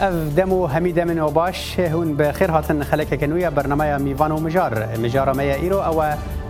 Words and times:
اف 0.00 0.36
دمو 0.36 0.66
حمید 0.66 1.00
من 1.00 1.18
و 1.18 1.30
باش 1.30 1.78
هون 1.80 2.16
بخير 2.16 2.50
هاتن 2.50 2.82
خلك 2.82 3.20
كنويا 3.20 3.48
برنامج 3.50 4.02
ميفان 4.02 4.32
ومجار 4.32 4.88
مجار 5.00 5.32
ما 5.36 5.42
ايرو 5.42 5.78
او 5.78 6.02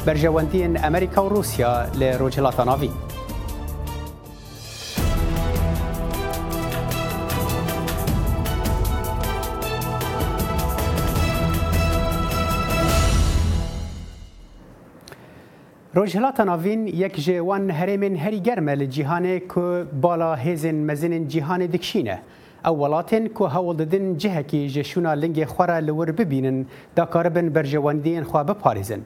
برجوانتين 0.06 0.76
امريكا 0.76 1.20
وروسيا 1.20 1.90
لروجلاتا 1.94 2.64
نافي 2.64 2.90
روجهلاتا 15.96 16.44
ناوین 16.44 16.88
یک 16.88 17.20
جوان 17.20 17.70
هرمن 17.70 18.16
هری 18.16 18.40
گرمه 18.40 18.74
لجیهانه 18.74 19.38
که 19.40 19.86
بالا 20.02 20.34
هزن 20.34 20.74
مزن 20.86 21.28
جیهان 21.28 21.66
دکشینه 21.66 22.18
او 22.66 22.78
ولاتن 22.80 23.26
کو 23.28 23.46
هول 23.46 23.76
ددن 23.76 24.16
جهه 24.16 24.42
کې 24.42 24.66
جشونه 24.76 25.14
لنګ 25.14 25.44
خورا 25.56 25.80
لور 25.80 26.10
ببینن 26.20 26.62
دا 26.96 27.04
کاربن 27.04 27.48
برجواندین 27.50 28.22
خو 28.24 28.42
به 28.44 28.52
پاریزن 28.52 29.00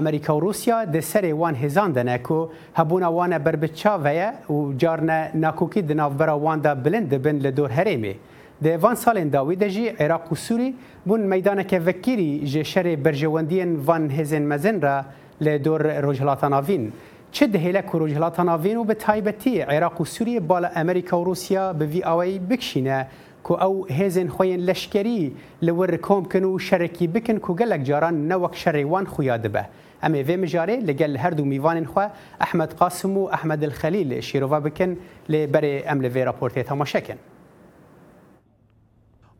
امریکا 0.00 0.34
و 0.36 0.40
روسیا 0.40 0.84
د 0.84 1.00
سری 1.00 1.32
وان 1.32 1.54
هزان 1.54 1.92
دنه 1.92 2.16
کو 2.18 2.48
هبونه 2.76 3.06
وانه 3.06 3.38
بربچا 3.38 3.96
ویا 4.04 4.30
او 4.48 4.72
جارنه 4.78 5.30
ناکوکی 5.34 5.82
د 5.82 5.92
ناوبره 5.92 6.32
وان 6.32 6.60
دا 6.60 6.74
بلند 6.74 7.14
بن 7.22 7.36
له 7.38 7.50
دور 7.50 7.70
هریمه 7.70 8.14
د 8.62 8.66
وان 8.82 8.94
سالن 8.94 9.28
داوی 9.30 9.56
د 9.56 9.64
جی 9.68 9.88
عراق 9.88 10.32
و 10.32 10.34
سوری 10.34 10.74
بون 11.06 11.20
میدان 11.20 11.62
کې 11.64 11.86
وکری 11.88 12.40
ژ 12.46 12.62
شر 12.62 12.96
برجوندین 12.96 13.74
وان 13.76 14.10
هزن 14.10 14.42
مزن 14.48 14.80
را 14.80 15.02
له 15.40 15.56
دور 15.58 15.80
رجلاتاناوین 15.80 16.90
چه 17.32 17.46
دهیله 17.46 17.82
کروج 17.82 18.12
هلاتان 18.14 18.48
آوین 18.48 18.76
و 18.76 18.84
به 18.84 18.94
تایبتی 18.94 19.60
عراق 19.60 20.00
و 20.00 20.04
سوریه 20.04 20.40
بالا 20.40 20.70
امریکا 20.74 21.20
و 21.20 21.24
روسیا 21.24 21.72
به 21.72 21.86
وی 21.86 22.02
آوی 22.02 22.38
بکشینه 22.38 23.06
که 23.44 23.64
او 23.64 23.86
هزین 23.86 24.28
خوین 24.28 24.60
لشکری 24.60 25.36
لور 25.62 25.96
کوم 25.96 26.24
کن 26.24 26.44
و 26.44 26.58
شرکی 26.58 27.06
بکن 27.06 27.34
که 27.38 27.64
گلک 27.64 27.82
جاران 27.84 28.28
نوک 28.28 28.56
شریوان 28.56 29.04
خویاده 29.06 29.48
به 29.48 29.64
اما 30.02 30.22
وی 30.22 30.36
مجاره 30.36 30.76
لگل 30.76 31.16
هر 31.16 31.30
دو 31.30 31.44
میوان 31.44 31.84
خو 31.84 32.00
احمد 32.40 32.72
قاسم 32.74 33.18
و 33.18 33.24
احمد 33.26 33.64
الخلیل 33.64 34.20
شیرووا 34.20 34.60
بکن 34.60 34.96
لبر 35.28 35.60
امل 35.86 36.04
وی 36.04 36.24
راپورتی 36.24 36.62
تماشا 36.62 37.00
کن 37.00 37.14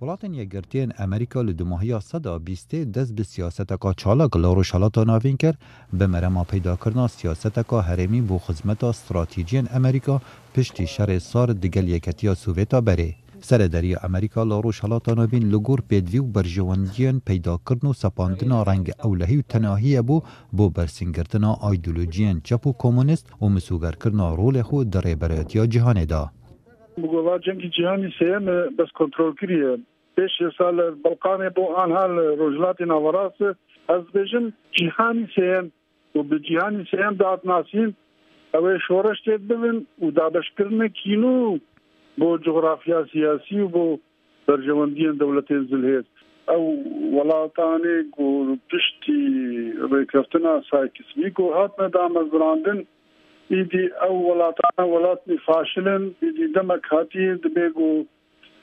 Welatên 0.01 0.33
Yekgirtiyên 0.33 0.91
Amerîka 0.99 1.43
li 1.47 1.57
dumuhiya 1.59 2.01
seda 2.01 2.37
bîstê 2.37 2.95
dest 2.95 3.19
bi 3.19 3.25
siyaseteka 3.25 3.95
çalak 3.95 4.37
li 4.37 4.43
rojhilata 4.47 5.07
navîn 5.07 5.37
kir 5.37 5.55
bi 5.93 6.07
merema 6.07 6.45
peydakirina 6.45 7.09
siyaseteka 7.09 7.77
herêmî 7.89 8.29
bû 8.29 8.41
xizmeta 8.49 8.91
stratîjiyên 8.93 9.73
Amerîka 9.77 10.21
piştî 10.55 10.83
şerê 10.85 11.21
sar 11.21 11.63
digel 11.63 11.89
yeketiya 11.89 12.33
Sûvêta 12.33 12.79
berê. 12.87 13.15
Serederî 13.43 13.99
Amerîka 13.99 14.45
li 14.49 14.55
rojhilata 14.63 15.17
navîn 15.17 15.53
li 15.53 15.57
gor 15.57 15.79
pêdivî 15.79 16.21
û 16.21 16.35
berjewendiyên 16.35 17.21
peydakirin 17.21 17.87
û 17.91 17.95
sepandina 17.97 18.67
reng 18.67 18.89
ewlehî 19.05 19.39
û 19.43 19.43
tenahiyê 19.43 20.01
bû 20.09 20.23
bo 20.53 20.75
bersingirtina 20.77 21.51
aydolojiyên 21.53 22.43
çep 22.43 22.63
û 22.67 22.73
komunîst 22.77 23.27
û 23.41 23.45
misûgerkirina 23.57 24.27
rolê 24.41 24.63
xwe 24.69 24.93
di 24.93 24.97
rêberetiya 24.99 25.65
cîhanê 25.73 26.09
da. 26.09 26.33
بگولا 27.03 27.39
جنگی 27.39 27.69
جهانی 27.69 28.11
سیم 28.19 28.45
بس 28.77 28.89
کنترل 28.95 29.33
کریه 29.41 29.79
پیش 30.17 30.33
سال 30.59 30.91
بلقان 30.91 31.49
بو 31.49 31.75
آنها 31.77 32.07
رجلات 32.43 32.81
نوراس 32.81 33.39
از 33.89 34.03
بجن 34.15 34.53
جهانی 34.73 35.29
سیم 35.35 35.73
و 36.15 36.23
به 36.23 36.39
جهانی 36.39 36.85
سیم 36.91 37.11
داد 37.15 37.41
ناسیم 37.45 37.97
او 38.55 38.79
شورش 38.89 39.21
تید 39.25 39.49
ببین 39.49 39.87
و 40.03 40.11
دابش 40.11 40.45
کرنه 40.59 40.89
کینو 40.89 41.59
بو 42.19 42.39
جغرافیا 42.39 43.07
سیاسی 43.13 43.61
و 43.61 43.69
بو 43.69 43.99
برجواندین 44.47 45.13
دولتین 45.13 45.69
زلهیز 45.71 46.05
او 46.49 46.63
ولاتانی 47.21 47.97
گو 48.17 48.57
پشتی 48.73 49.19
ریکرفتنا 49.93 50.63
سایکسمی 50.71 51.31
گو 51.31 51.53
هاتنه 51.53 51.89
دامزراندن 51.89 52.85
ئیدی 53.53 53.85
ئەو 54.03 54.15
وڵاتانە 54.29 54.83
وڵاتی 54.95 55.37
فاشلن 55.47 56.03
ئیدی 56.25 56.47
دەمەک 56.57 56.85
هاتی 56.93 57.25
دەبێ 57.45 57.67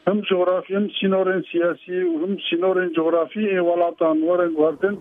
هم 0.07 0.21
جغرافی 0.29 0.73
هم 0.77 0.85
سینۆرن 0.97 1.41
سیاسی 1.51 1.89
إيه 1.95 2.05
و 2.11 2.13
هم 2.23 2.33
سینۆرن 2.47 2.87
جغرافی 2.97 3.45
ئێ 3.53 3.59
وڵاتان 3.69 4.15
وەرن 4.27 4.53
واردن 4.61 4.95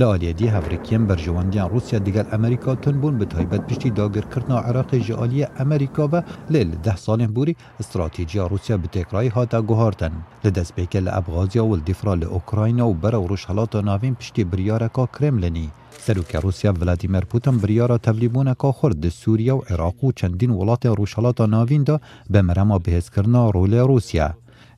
لە 0.00 0.06
ئالیەدی 0.10 0.52
هەفرێکیان 0.56 1.04
بەرژەوەندیان 1.10 1.68
رووسیا 1.72 1.98
دیگەل 2.06 2.26
ئەمریکا 2.34 2.72
تون 2.82 2.96
بوون 3.00 3.16
بە 3.20 3.26
تایبەت 3.34 3.62
پشتی 3.68 3.90
داگرکردن 3.98 4.52
و 4.56 4.62
عراقی 4.68 5.00
ژئالیە 5.08 5.46
ئەمریکا 5.58 6.04
بە 6.12 6.20
لێ 6.52 6.62
لە 6.70 6.76
ده 6.86 6.94
ساڵێن 7.06 7.32
بوری 7.36 7.54
استراتیجیا 7.82 8.44
رووسیا 8.52 8.76
بە 8.82 8.88
تێکڕایی 8.94 9.34
هاتە 9.36 9.58
گوهارتن 9.68 10.12
لە 10.44 10.50
دەستپێکە 10.56 10.98
لە 11.06 11.10
ئەبغازیا 11.16 11.62
و 11.66 11.76
دیفرا 11.88 12.14
لە 12.22 12.26
ئۆکراینە 12.34 12.84
و 12.86 12.98
بەرە 13.02 13.18
و 13.20 13.28
ڕژهڵاتە 13.32 13.78
ناوین 13.90 14.14
پشتی 14.20 14.42
بریارەکە 14.52 15.04
کرێملنی 15.14 15.68
سەرروکە 16.04 16.38
رووسیا 16.42 16.72
ولادیمەر 16.80 17.24
پوتم 17.30 17.56
بریارە 17.62 17.96
تەلیبوونەکە 18.06 18.68
خورد 18.78 18.96
د 19.00 19.06
سووریا 19.22 19.54
و 19.56 19.64
عێراق 19.68 19.98
و 20.04 20.12
چەندین 20.18 20.50
وڵاتی 20.58 20.92
ڕووشەڵاتە 20.98 21.44
ناویندا 21.54 21.96
بە 22.32 22.40
مەرەما 22.48 22.76
بەهێزکردنا 22.84 23.40
ڕۆلێ 23.54 23.82
رووسیا. 23.90 24.28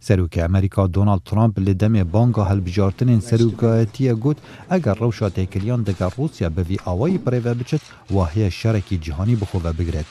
سەرروکە 0.07 0.41
ئەمریکا 0.45 0.83
دۆناالد 0.97 1.25
ترامپ 1.31 1.55
لە 1.67 1.73
دەمێ 1.83 2.03
بانگا 2.15 2.45
هەلبژارتنین 2.51 3.21
سەرروکایەتیە 3.29 4.15
گوت 4.25 4.39
ئەگەر 4.71 4.97
ڕەوشە 5.03 5.29
تێکلیان 5.37 5.81
دەگە 5.89 6.07
رووسیا 6.17 6.49
بەوی 6.57 6.83
ئاوایی 6.87 7.23
پرێوە 7.25 7.53
بچێت 7.59 7.83
واهەیە 8.15 8.49
شارێکی 8.61 8.99
جیهانی 9.05 9.37
بخۆوە 9.41 9.73
بگرێت. 9.79 10.09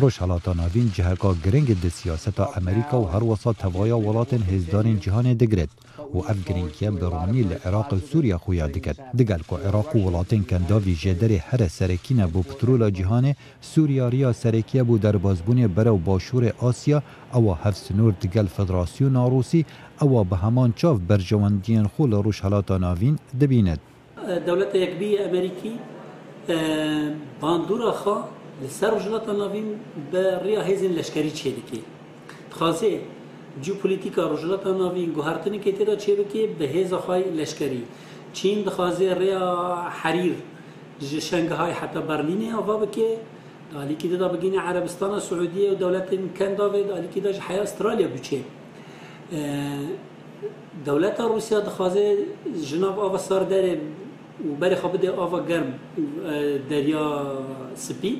ڕۆژهڵاتە 0.00 0.52
ناوین 0.60 0.88
جهەکە 0.96 1.30
گرنگ 1.44 1.68
دە 1.82 1.90
سیاستە 1.98 2.44
ئەمریکا 2.54 2.96
و 3.00 3.06
هەروەسا 3.12 3.52
تەواە 3.60 3.96
وڵاتن 4.06 4.42
هێزدانین 4.50 4.98
جیهانێ 5.04 5.34
دەگرێت. 5.42 5.72
و 6.14 6.18
ئەم 6.28 6.38
گرنگکیە 6.46 6.90
بەڕوانی 7.00 7.46
لە 7.50 7.56
عێراق 7.66 7.90
و 7.92 7.98
سووریا 8.08 8.38
خویا 8.44 8.66
دەکات 8.76 8.98
دەگەل 9.18 9.42
کۆ 9.48 9.56
عێراق 9.64 9.88
و 9.94 10.02
وڵاتین 10.06 10.42
کەنداوی 10.50 10.98
ژێدەری 11.02 11.44
هەرە 11.48 11.68
سەرکینە 11.78 12.26
بۆ 12.32 12.40
پترۆلا 12.48 12.88
جیهانێ 12.96 13.32
سووریاریا 13.70 14.30
سەرەکیە 14.42 14.82
بۆ 14.88 14.94
دەربازبوونێ 15.04 15.66
بەرەو 15.76 15.98
باشوورێ 16.06 16.50
ئاسیا 16.62 16.98
ئەوە 17.34 17.54
هەفسنور 17.64 18.12
دگەل 18.22 18.48
فدراسیۆن 18.56 19.12
ناڕوسی 19.16 19.66
ئەوە 20.00 20.20
بە 20.30 20.36
هەمان 20.44 20.70
چاف 20.80 20.96
بەرژەوەندیان 21.08 21.86
خۆ 21.92 22.02
لە 22.12 22.18
ڕوش 22.24 22.38
هەڵاتە 22.44 22.74
ناوین 22.84 23.16
دەبینێت 23.40 23.80
دەولەت 24.46 24.72
یەکبی 24.84 25.10
ئەمریکی 25.22 25.74
باندورا 27.40 27.92
خا 28.00 28.16
لەسەر 28.62 28.92
ژڵاتە 29.04 29.32
ناوین 29.40 29.68
بە 30.10 30.22
ڕیا 30.44 30.62
هێزین 30.68 30.92
لەشکری 30.98 31.32
چێدەکەی 31.40 31.84
خازێ 32.58 32.94
جیوپولیتیکا 33.62 34.24
رجلتا 34.32 34.72
ناوی 34.78 35.06
گوهرتنی 35.16 35.58
که 35.58 35.72
تیدا 35.72 35.94
چه 35.96 36.14
بکی 36.14 36.46
به 36.58 36.64
هیز 36.64 36.94
خواهی 36.94 37.24
لشکری 37.38 37.82
چین 38.32 38.62
دخوازی 38.62 39.14
ریا 39.14 39.48
حریر 40.00 40.34
جشنگ 41.00 41.48
های 41.48 41.70
حتی 41.72 42.00
برلینه 42.00 42.54
آوا 42.56 42.76
بکی 42.76 43.04
دالی 43.72 43.94
که 43.94 44.08
دا 44.08 44.28
بگین 44.28 44.58
عربستان 44.58 45.20
سعودیه 45.20 45.70
و 45.72 45.74
دولت 45.74 46.08
کن 46.38 46.54
داوی 46.54 46.82
دالی 46.84 47.08
که 47.14 47.20
داش 47.20 47.38
حیا 47.38 47.62
استرالیا 47.62 48.08
بچه 48.08 48.40
دولت 50.84 51.20
روسیا 51.20 51.60
دخوازه 51.60 52.16
جناب 52.70 52.98
آوا 52.98 53.18
سار 53.18 53.44
داره 53.44 53.80
و 54.52 54.54
بری 54.60 54.74
خواب 54.74 54.96
ده 54.96 55.10
آوا 55.10 55.40
گرم 55.48 55.74
دریا 56.70 57.08
سپی 57.74 58.12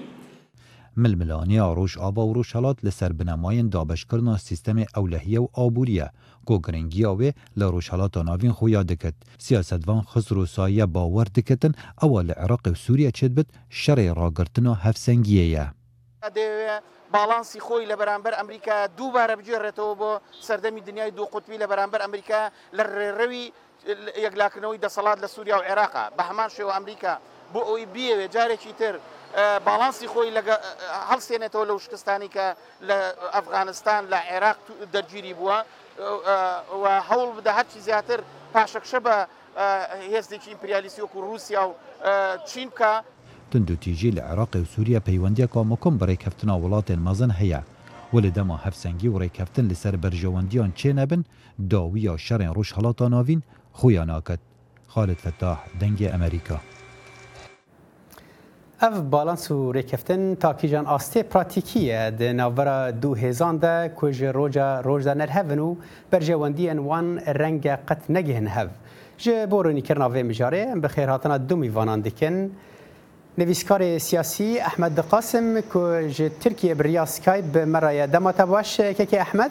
ململانیا 1.05 1.65
ڕۆژئابا 1.79 2.23
و 2.27 2.33
ڕۆژهڵات 2.37 2.79
لەسەر 2.87 3.13
بنەمایەن 3.21 3.67
دابشکردن 3.73 4.37
سیستەمی 4.45 4.87
ئەولەهیە 4.97 5.41
و 5.43 5.49
ئابوووریە 5.59 6.07
گۆگرنگیاوێ 6.49 7.31
لە 7.59 7.67
ڕۆژهڵاتە 7.75 8.21
ناوین 8.29 8.53
خۆیا 8.59 8.83
دەکەت 8.91 9.17
سیاستوان 9.47 10.03
خزر 10.13 10.37
و 10.39 10.47
سایە 10.55 10.87
باوەەر 10.95 11.29
دەکەتن 11.37 11.73
ئەوە 12.03 12.21
لە 12.29 12.35
عراقی 12.43 12.71
و 12.71 12.75
سووریا 12.85 13.11
چێت 13.19 13.33
بت 13.37 13.49
شەڕێ 13.83 14.09
ڕاگرتن 14.19 14.67
و 14.67 14.75
هەفسەنگیەیە. 14.85 15.65
باڵانسی 17.15 17.61
خۆی 17.67 17.87
لە 17.91 17.97
بەرامبەر 18.01 18.35
ئەمریکا 18.41 18.77
دووبارە 18.97 19.35
بگێڕێتەوە 19.41 19.95
بۆ 20.01 20.11
سەردەمی 20.49 20.81
دنیای 20.89 21.11
دوو 21.11 21.27
قوتبی 21.33 21.59
لە 21.63 21.67
بەرامبەر 21.73 22.01
ئەمریکا 22.05 22.41
لە 22.77 22.83
ڕێڕەوی 22.99 23.45
یەکلاکردنەوەی 24.27 24.83
دەسەڵات 24.85 25.19
لە 25.25 25.29
سووریا 25.35 25.57
و 25.59 25.65
عێراقا 25.69 26.05
بە 26.19 26.23
هەمان 26.29 26.49
شێوە 26.57 26.73
ئەمریکا 26.77 27.15
بۆ 27.55 27.61
ئەوی 27.69 27.87
بیەوێ 27.95 28.27
جارێکی 28.35 28.73
تر 28.81 28.93
باڵانسی 29.67 30.07
خۆی 30.13 30.31
لەگە 30.39 30.57
هەڵسێنێتەوە 31.11 31.65
لەو 31.71 31.79
شکستانی 31.85 32.29
کە 32.35 32.47
لە 32.89 32.99
ئەفغانستان 33.35 34.03
لە 34.13 34.19
عێراق 34.31 34.59
دەرگیری 34.95 35.35
بووە 35.39 35.59
هەوڵ 37.09 37.29
بدە 37.39 37.53
هەرچی 37.59 37.81
زیاتر 37.89 38.21
پاشەکشە 38.55 38.99
بە 39.07 39.17
هێزێکی 40.13 40.49
ئیمپریالیسی 40.55 41.01
وەکو 41.05 41.19
رووسیا 41.27 41.63
و 41.69 41.73
چین 42.51 42.69
بکە 42.71 42.93
تندوتیژی 43.51 44.11
لە 44.17 44.23
عراقی 44.31 44.61
و 44.63 44.69
سووریا 44.75 45.01
پەیوەندی 45.09 45.47
کۆمەکۆم 45.55 45.95
بڕێککەفتنا 46.01 46.55
وڵاتێن 46.65 47.01
مەزن 47.09 47.33
هەیە. 47.41 47.61
و 48.13 48.21
لە 48.25 48.31
دەما 48.37 48.57
هەفسەنگی 48.65 49.09
و 49.11 49.19
ڕێککەفتن 49.23 49.67
لەسەر 49.71 49.95
بەرژەوەندیان 50.03 50.71
چێ 50.81 50.91
نەبن 51.01 51.23
داوی 51.71 52.01
یا 52.09 52.15
شەڕێن 52.27 52.53
ڕۆژ 52.57 52.69
هەڵاتان 52.77 53.11
ناوین 53.15 53.41
خۆیان 53.79 54.09
ناکەت 54.15 54.41
خالت 54.93 55.19
فتاح 55.27 55.59
دەنگی 55.81 56.11
ئەمریکا. 56.15 56.59
اف 58.83 58.95
بالانس 59.01 59.51
و 59.51 59.71
ریکفتن 59.73 60.35
تاکیجان 60.41 60.87
آسته 60.87 61.23
پراتیکیه 61.23 62.11
ده 62.11 62.33
ناورا 62.33 62.91
دو 62.91 63.15
هزان 63.15 63.57
ده 63.59 63.89
کج 63.97 64.23
روجا 64.25 64.81
روج 64.81 65.05
ده 65.05 65.15
نرهون 65.15 65.59
و 65.59 65.77
برجواندی 66.11 66.71
انوان 66.71 67.19
رنگ 67.19 67.67
قط 67.67 68.11
نگهن 68.11 68.47
هف 68.49 68.71
جه 69.19 69.47
بورونی 69.47 69.81
کرنا 69.83 70.09
وی 70.09 70.23
مجاره 70.23 70.75
بخیر 70.75 71.09
هاتنا 71.11 71.37
دو 71.39 71.57
میوانان 71.57 72.01
دکن 72.01 72.51
نویسکار 73.39 73.99
سیاسی 73.99 74.59
احمد 74.61 74.99
قاسم 75.01 75.61
که 75.61 75.85
جه 76.15 76.29
ترکیه 76.29 76.75
بریا 76.75 77.05
سکایب 77.05 77.59
مرای 77.59 78.07
دماتا 78.07 78.47
باش 78.47 78.77
که 78.81 79.21
احمد؟ 79.21 79.51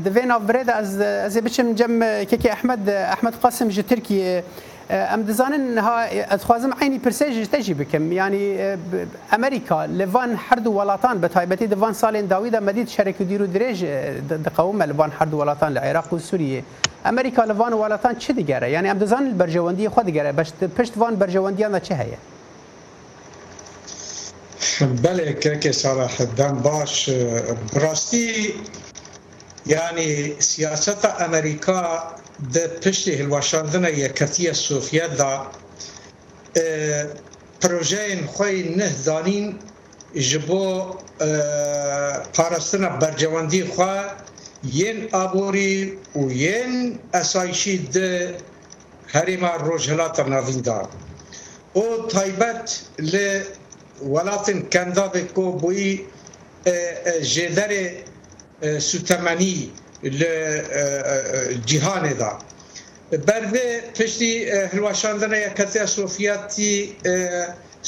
دەێن 0.06 0.32
ئەڤێدا 0.36 0.74
ئەزێ 1.26 1.42
بچم 1.46 1.68
جەم 1.80 1.94
کێکی 2.30 2.52
ئەحمد 2.54 2.84
ئەحمد 3.12 3.36
قاسم 3.44 3.68
ji 3.76 3.82
ترکیە 3.90 4.34
ام 4.92 5.24
دزانن 5.24 5.78
ها 5.78 6.04
اتخوازم 6.36 6.74
عینی 6.82 7.00
پرسیج 7.00 7.48
تجی 7.48 7.74
بکم 7.74 8.12
یعنی 8.12 8.60
امریکا 9.34 9.86
لوان 9.86 10.40
هر 10.50 10.58
دو 10.60 10.72
ولاتان 10.72 11.20
به 11.20 11.28
تایبتی 11.28 11.68
دوان 11.68 11.94
سالین 11.94 12.26
داوید 12.26 12.56
مدید 12.56 12.88
شرک 12.88 13.18
دیرو 13.22 13.46
درج 13.48 13.86
د 14.30 14.48
قوم 14.58 14.84
لوان 14.84 15.12
هر 15.20 15.26
دو 15.26 15.40
ولاتان 15.42 15.72
العراق 15.78 16.14
و 16.14 16.20
سوریه 16.20 16.64
امریکا 17.06 17.44
لوان 17.44 17.74
ولاتان 17.74 18.16
چه 18.16 18.34
دیگره 18.34 18.72
یعنی 18.72 18.90
ام 18.90 18.98
دزان 18.98 19.38
برجواندی 19.38 19.90
خود 19.90 20.06
دیگره 20.06 20.32
پشت 20.78 20.94
وان 20.96 21.16
برجواندیان 21.16 21.80
چه 21.80 21.96
هیه 21.96 22.18
بله 25.04 25.34
که 25.34 25.72
صلاح 25.72 26.12
الدین 26.20 26.52
باش 26.62 27.10
براستی 27.76 28.54
یعنی 29.66 30.40
سیاست 30.40 31.06
امریکا 31.06 32.14
di 32.54 32.64
piştî 32.84 33.12
hilweşandina 33.20 33.90
Yeketiya 33.90 34.54
Sûfiye 34.54 35.08
da 35.18 35.32
projeyên 37.64 38.22
xwe 38.36 38.52
neh 38.78 38.94
zanîn 39.08 39.48
ji 40.28 40.40
bo 40.48 40.66
parastina 42.38 42.90
bercewendî 43.02 43.58
xwe 43.74 43.96
yên 44.80 45.00
aborî 45.24 45.76
û 46.20 46.22
yên 46.46 46.74
esayîşî 47.22 47.76
di 47.94 48.10
herêma 49.14 49.54
Rojhilata 49.70 50.24
Navîn 50.30 50.66
da. 50.66 50.80
O 51.84 52.08
taybet 52.08 52.68
li 53.14 53.32
welatên 54.14 54.60
Kendavê 54.74 55.24
ku 55.36 55.46
bûî 55.62 55.92
jêderê 57.34 57.86
سوتمنی 58.90 59.56
لە 60.20 60.36
جیهانێدا 61.70 62.34
بەرێ 63.28 63.70
پشتی 63.98 64.34
هەرواشاندنە 64.72 65.40
کەسە 65.58 65.84
سۆفیاتی 65.98 66.76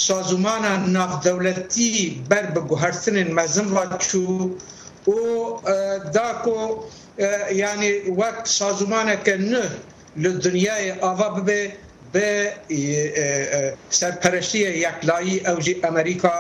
سازومانە 0.06 0.74
نافدەولەتی 0.96 1.94
بەر 2.30 2.46
بە 2.56 2.62
گوهرسنن 2.70 3.30
مەزم 3.38 3.68
ڕچوو 3.92 4.42
و 5.16 5.22
داکۆ 6.16 6.62
ینی 7.64 7.94
وەک 8.20 8.38
سازومانەکە 8.60 9.36
نه 9.52 9.64
لە 10.24 10.30
دنیای 10.46 10.88
ئاوا 11.04 11.30
ببێ 11.36 11.62
بە 12.14 12.28
سەرپەرشتیە 14.00 14.72
یەکلایی 14.86 15.44
ئەوژی 15.46 15.76
ئەمریکا 15.84 16.36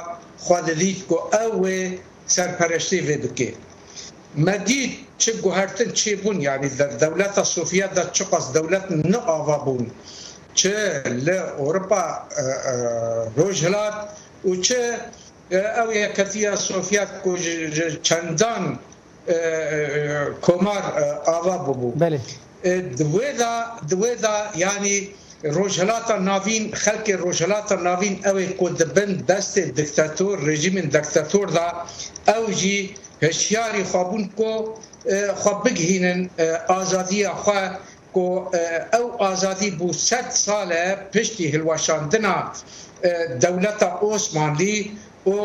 خوادەدیت 0.45 0.99
کۆ 1.09 1.17
ئەوێ 1.33 1.79
سەرپەرشتی 2.35 3.01
وێ 3.07 3.17
بکێت. 3.23 3.57
مدید 4.35 4.91
چه 5.17 5.33
گوهرتن 5.33 5.91
چی 5.91 6.15
بون 6.15 6.41
یعنی 6.41 6.69
در 6.69 6.87
دولت 6.87 7.43
صوفیه 7.43 7.87
در 7.87 8.09
چه 8.09 8.25
قصد 8.25 8.57
دولت 8.57 8.85
نه 8.91 9.17
آوا 9.17 9.57
بون 9.57 9.91
چه 10.53 11.03
ل 11.07 11.29
اروپا 11.59 12.13
روج 13.37 13.65
هلات 13.65 13.93
و 14.45 14.55
چه 14.55 14.95
او 15.87 15.93
یکتیه 15.93 16.55
صوفیه 16.55 17.07
چندان 18.01 18.79
کمار 20.41 20.83
آوا 21.25 21.57
بو 21.73 21.91
بله 21.91 22.19
دویدا 22.97 23.63
دویدا 23.89 24.37
یعنی 24.55 25.09
روجهلات 25.43 26.11
ناوین 26.11 26.73
خلق 26.73 27.09
روجهلات 27.09 27.71
ناوین 27.71 28.27
او 28.27 28.41
کود 28.41 28.93
بند 28.93 29.25
دست 29.25 29.59
دکتاتور 29.59 30.39
رژیم 30.39 30.81
دکتاتور 30.81 31.47
دا 31.49 31.73
او 32.33 32.51
جی 32.53 32.95
هشیاری 33.23 33.83
خوابون 33.83 34.29
کو 34.37 34.75
خواب 35.35 35.69
بگهینن 35.69 36.29
آزادی 36.67 37.27
خواه 37.27 37.79
کو 38.13 38.45
او 38.93 39.05
آزادی 39.23 39.69
بو 39.71 39.93
ست 39.93 40.29
ساله 40.31 40.95
پشتی 41.13 41.49
هلواشاندنا 41.51 42.51
دولت 43.41 43.83
عثمانی 44.01 44.91
او 45.23 45.39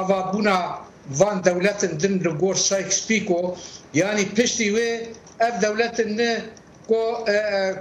آوابونا 0.00 0.78
وان 1.10 1.40
دولت 1.40 1.84
دن 1.84 2.14
لگور 2.24 2.54
سایکس 2.54 3.06
پیکو 3.06 3.54
یعنی 3.94 4.24
پشتی 4.24 4.70
وی 4.70 5.00
اف 5.40 5.60
دولت 5.64 6.00
نه 6.00 6.42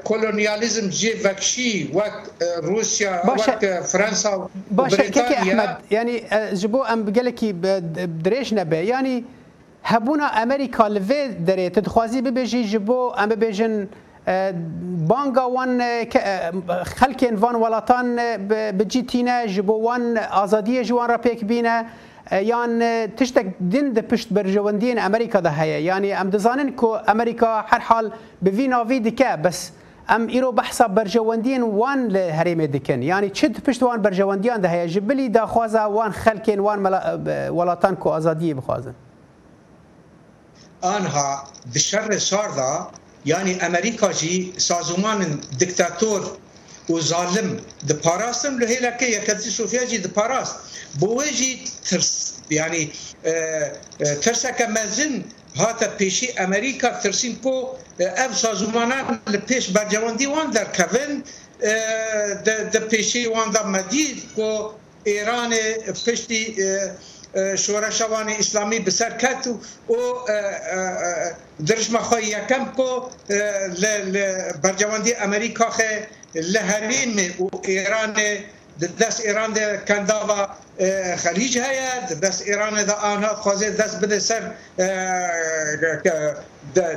کلونیالیزم 0.04 0.88
جی 0.90 1.12
وکشی 1.24 1.92
وقت 1.94 2.24
روسيا 2.64 3.22
وقت 3.28 3.66
فرنسا 3.82 4.50
وبريطانيا 4.72 5.38
احمد 5.40 5.78
يعني 5.92 6.24
جبو 6.54 6.84
ام 6.84 7.04
بقلكي 7.06 7.52
دريش 8.24 8.54
نبه 8.54 8.78
يعني 8.78 9.24
هبونا 9.84 10.26
امريكا 10.44 10.84
لفي 10.84 11.28
دري 11.28 11.70
تدخوازي 11.70 12.22
ببيجي 12.22 12.64
جبو 12.64 13.10
ام 13.10 13.30
بيجن 13.30 13.88
بانگا 15.08 15.42
وان 15.44 15.82
خلکین 16.84 17.36
وان 17.36 17.56
ولاتان 17.56 18.22
بجیتینه 18.78 19.46
جبو 19.46 19.74
وان 19.74 20.18
آزادی 20.18 20.82
جوان 20.84 21.10
را 21.10 21.18
پیک 21.18 21.44
بینه 21.46 21.86
یان 22.32 22.80
تشتک 23.18 23.46
دین 23.70 23.94
د 23.96 24.08
پشت 24.10 24.34
برژوندین 24.34 25.00
امریکا 25.00 25.40
ده 25.40 25.50
هه 25.50 25.68
یعنی 25.88 26.14
ام 26.14 26.30
دزانن 26.30 26.72
کو 26.72 26.94
امریکا 27.08 27.62
هر 27.68 27.80
حال 27.80 28.12
به 28.42 28.52
وینا 28.52 28.84
وی 28.84 29.00
دکه 29.00 29.36
بس 29.44 29.72
ام 30.10 30.28
ایرو 30.28 30.52
بحثا 30.52 30.88
برجواندین 30.88 31.64
وان 31.64 32.08
له 32.08 32.34
هریمه 32.34 32.68
دکن 32.68 33.02
یعنی 33.04 33.30
چد 33.30 33.60
پشتوان 33.70 34.02
برجواندیان 34.02 34.62
ده 34.62 34.70
هیج 34.70 35.00
بلی 35.00 35.30
دا 35.30 35.46
خوازه 35.48 35.82
وان 35.82 36.12
خلکین 36.12 36.60
وان 36.60 36.84
ولاتان 37.52 37.96
کو 37.96 38.10
ازادی 38.10 38.54
بخوازن 38.54 38.94
آنها 40.82 41.44
دشر 41.76 42.18
ساردا 42.18 42.88
یعنی 43.26 43.58
امریکا 43.62 44.12
جی 44.12 44.54
سازمان 44.58 45.40
دکتاتور 45.62 46.22
او 46.90 47.00
ظالم 47.02 47.48
د 47.90 47.92
پاراستم 48.06 48.54
له 48.62 48.66
هله 48.74 48.92
کې 49.00 49.08
یکتی 49.18 49.50
سوفیا 49.60 49.84
جی 49.90 49.98
د 50.06 50.10
پاراست 50.18 50.56
بوه 51.00 51.26
جی 51.40 51.52
ترس 51.90 52.12
یعنی 52.58 52.84
ترسکه 54.26 54.66
مزن 54.78 55.14
هاتا 55.62 55.88
پیشی 56.00 56.28
امریکا 56.46 56.90
ترسین 57.04 57.34
پو 57.44 57.54
اف 58.26 58.32
سازمانان 58.44 59.06
لپیش 59.36 59.66
برجواندی 59.78 60.26
وان 60.34 60.48
در 60.58 60.68
کوین 60.80 61.12
د 62.74 62.76
پیشی 62.92 63.26
وان 63.28 63.50
در 63.52 63.66
مدید 63.78 64.18
کو 64.36 64.50
ایران 65.08 65.52
پشتی 66.06 66.44
شورشوان 67.56 68.30
اسلامی 68.30 68.80
بسر 68.80 69.18
کت 69.18 69.48
و 69.90 70.28
درجمه 71.68 72.00
خواهی 72.00 72.28
یکم 72.28 72.66
کو 72.78 73.10
برجواندی 74.64 75.14
امریکا 75.14 75.70
خی 75.70 75.94
لهرین 76.36 77.36
و 77.40 77.50
ایران 77.64 78.14
دست 79.00 79.20
ایران 79.26 79.54
ده 79.54 79.82
کنداوا 79.88 80.48
خلیج 81.18 81.58
هیت 81.58 82.20
دست 82.20 82.42
ایران 82.42 82.84
ده 82.84 82.92
آنها 82.92 83.36
خوازه 83.36 83.70
دست 83.70 84.00
بده 84.02 84.20
سر 84.20 84.52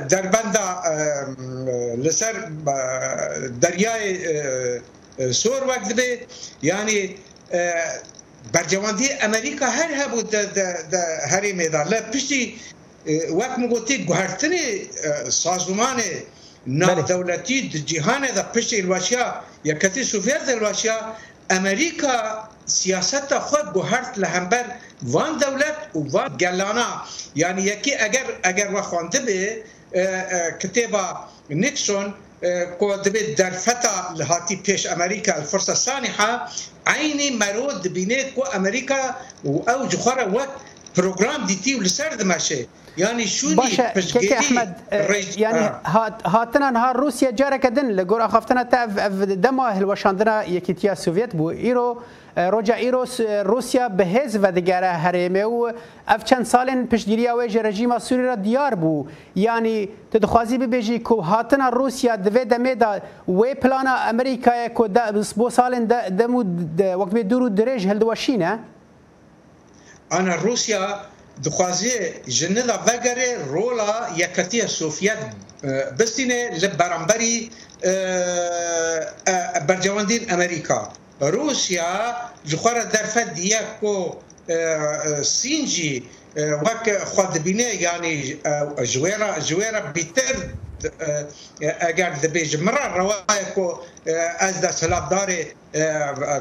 دربند 0.09 0.57
لسر 2.03 2.33
دریای 3.61 4.17
سور 5.31 5.67
وقت 5.67 5.93
به 5.93 6.19
یعنی 6.61 7.15
بەرجەوەندی 8.55 9.09
ئەمریکا 9.23 9.67
هەر 9.77 9.89
هەبوو 9.99 10.21
هەری 11.31 11.53
مێدا 11.59 11.81
لە 11.91 11.97
پشتی 12.11 12.43
وەک 13.39 13.53
مگوتی 13.61 13.97
گوهرتنی 14.09 14.65
سازمانێ 15.43 16.11
نادەوڵەتی 16.79 17.59
جیهانێدا 17.89 18.43
پشتی 18.53 18.77
الواشیا 18.83 19.25
یەکەتی 19.69 20.03
سوڤێت 20.11 20.41
دەلواشیا 20.49 20.97
ئەمریکا 21.53 22.15
سیاسەتە 22.79 23.37
خۆ 23.47 23.59
گوهرت 23.75 24.13
لە 24.21 24.27
هەمبەر 24.35 24.65
وان 25.13 25.33
دەولەت 25.43 25.77
و 25.95 25.99
وان 26.13 26.31
گەلانا 26.41 26.89
یعنی 27.41 27.61
یەکی 27.71 27.93
ئەگەر 28.01 28.27
ئەگەر 28.45 28.69
وە 28.75 28.81
خوانده 28.89 29.19
بێ 29.27 29.41
کتێبە 30.61 31.05
نیکسۆن 31.63 32.07
قوات 32.79 32.99
دەبێت 33.09 33.27
دەرفەتا 33.41 33.95
لە 34.17 34.21
هاتی 34.31 34.57
پێش 34.65 34.81
ئەمریکا 34.91 35.31
فرسە 35.51 35.73
سانیحا 35.85 36.31
عینی 36.95 37.29
مەرۆ 37.41 37.67
دبینێت 37.85 38.29
و 38.37 38.41
ئەمریکا 38.51 39.01
و 39.51 39.63
ئەو 39.67 39.81
جخواۆرە 39.91 40.25
وەک 40.37 40.51
پروۆگرام 40.97 41.41
دیتی 41.49 41.73
و 41.75 41.83
لەسەر 41.85 42.11
دەماشێ 42.21 42.61
ینی 42.97 43.25
ینی 45.37 45.69
هاتنان 46.33 46.75
ها 46.81 46.91
رووسیا 46.99 47.31
جارەکە 47.39 47.69
دن 47.77 47.87
لە 47.97 48.03
گۆرا 48.11 48.27
خفتنە 48.33 48.63
تا 48.71 48.81
دەما 49.45 49.65
هلوەشاندنە 49.77 50.35
یەکیتیا 50.55 50.93
سوڤێت 51.03 51.31
بوو 51.37 51.51
ئیرۆ 51.63 51.89
روجا 52.47 52.73
ایروس 52.73 53.19
روسیا 53.21 53.87
به 53.89 54.05
حزب 54.05 54.39
و 54.43 54.51
دیگر 54.51 54.83
هرمه 54.83 55.43
و 55.43 55.71
اف 56.07 56.23
چند 56.23 56.45
سال 56.45 56.83
پیشگیری 56.85 57.27
اوی 57.27 57.47
رژیم 57.47 57.99
سوری 57.99 58.23
را 58.25 58.35
دیار 58.35 58.75
بو 58.75 59.07
یعنی 59.35 59.89
ته 60.11 60.27
خوازی 60.27 60.57
به 60.57 60.67
بجی 60.67 60.99
کو 60.99 61.21
هاتنا 61.21 61.69
روسیا 61.69 62.15
د 62.15 62.27
و 62.35 62.45
د 62.45 62.53
میدا 62.53 62.99
و 63.27 63.53
پلانا 63.61 63.95
امریکا 64.09 64.51
کو 64.73 64.87
د 64.87 64.99
بو 65.35 65.49
سالن 65.49 65.83
د 65.85 65.93
دمو 66.17 66.39
وقت 67.01 67.11
به 67.11 67.23
درو 67.23 67.49
درج 67.49 67.87
هل 67.87 67.97
دوشینه 67.99 68.59
انا 70.11 70.35
روسیا 70.35 70.99
دخوازی 71.45 71.89
جنلا 72.27 72.75
وگره 72.87 73.27
رولا 73.51 73.91
یکتی 74.17 74.61
سوفیت 74.67 75.17
بستینه 75.99 76.49
لبرانبری 76.63 77.49
برجواندین 79.67 80.21
امریکا 80.29 80.89
روسيا 81.21 82.15
جخورا 82.45 82.83
درفت 82.83 83.37
ياكو 83.39 84.15
سينجي 85.21 86.03
وك 86.39 86.89
خد 87.03 87.43
بنا 87.43 87.67
يعني 87.71 88.37
جويرا 88.79 89.39
جويرا 89.39 89.79
بتر 89.79 90.49
اگر 91.63 92.09
دبیج 92.23 92.57
مرار 92.63 92.97
روای 92.97 93.45
کو 93.55 93.79
از 94.39 94.61
دا 94.61 94.71
سلاب 94.71 95.09
داره 95.09 95.45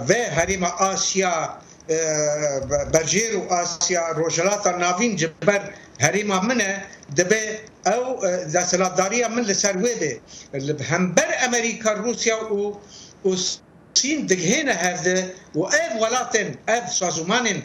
و 0.08 0.12
هریم 0.36 0.64
آسیا 0.64 1.58
برجیر 2.92 3.36
و 3.36 3.48
آسیا 3.52 4.08
روشلات 4.12 4.66
ناوین 4.66 5.16
جبر 5.16 5.70
هریم 6.00 6.26
منه 6.26 6.82
دبی 7.16 7.44
او 7.86 8.20
دا 8.54 8.64
سلابداری 8.66 9.26
من 9.28 9.42
لسر 9.42 9.76
ویده 9.76 10.20
هم 10.84 11.14
بر 11.14 11.34
امریکا 11.44 11.92
روسیا 11.92 12.54
و 12.54 12.80
و 13.24 13.34
Misschien 13.94 14.26
de 14.26 14.34
degene 14.34 14.72
hefde 14.86 15.16
و 15.58 15.60
ev 15.84 15.92
welaten, 16.04 16.48
ev 16.66 16.84
şazumanên 17.00 17.60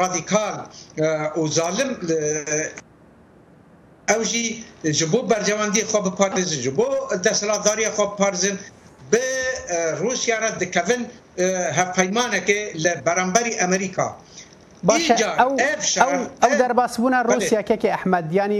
radikal 0.00 0.56
û 1.40 1.42
zalim 1.58 1.90
ew 4.14 4.22
jî 4.30 4.44
ji 4.98 5.06
bo 5.12 5.18
bercewendiyê 5.32 5.82
xwe 5.90 5.98
biparêzin 6.06 6.60
ji 6.64 6.72
bo 6.78 6.86
desthilatdariya 7.24 7.90
xwe 7.96 8.04
biparêzin 8.12 8.56
bi 9.12 9.22
Rûsya 10.02 10.36
re 10.42 10.50
dikevin 10.60 11.02
hevpeymanekê 11.78 12.60
li 12.84 12.92
beremberî 13.06 13.52
Amerîka. 13.66 14.08
باشه 14.90 15.14
او 15.44 15.50
او 16.04 16.12
او 16.46 16.50
در 16.62 16.72
باسبونا 16.80 17.18
روسیا 17.30 17.60
که 17.68 17.76
احمد 17.98 18.24
یعنی 18.38 18.58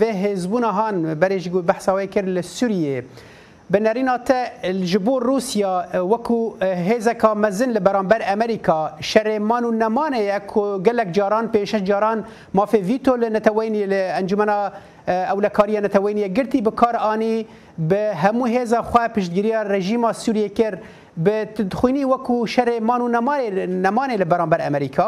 به 0.00 0.08
هزبونا 0.24 0.70
هان 0.78 0.96
برش 1.22 1.44
بحثاوی 1.70 2.06
کرد 2.14 2.28
لسوریه 2.36 2.96
بنرین 3.72 4.08
الجبور 4.08 5.22
روسیا 5.22 5.72
وکو 6.08 6.38
هزکا 6.88 7.32
مزن 7.34 7.68
لبرانبر 7.76 8.22
امریکا 8.32 8.78
شر 9.02 9.38
مانو 9.38 9.70
نمانه 9.70 10.18
اکو 10.36 10.64
گلک 10.86 11.12
جاران 11.14 11.46
پیش 11.52 11.74
جاران 11.90 12.24
مافی 12.54 12.78
ویتو 12.88 13.14
لنتوینی 13.22 13.86
لانجمنا 13.92 14.58
اولکاریه 15.34 15.80
نتوینی 15.84 16.24
گرتی 16.36 16.60
بکار 16.68 16.94
آنی 17.12 17.46
به 17.88 18.00
همو 18.22 18.46
هزا 18.46 18.82
خواه 18.90 19.08
پشتگیری 19.14 19.52
رژیم 19.74 20.04
سوریه 20.22 20.48
کر 20.58 20.74
به 21.26 21.36
تدخوینی 21.54 22.04
وکو 22.04 22.46
شر 22.46 22.68
مانو 22.88 23.08
نمانه 23.86 24.16
لبرانبر 24.16 24.60
امریکا 24.68 25.06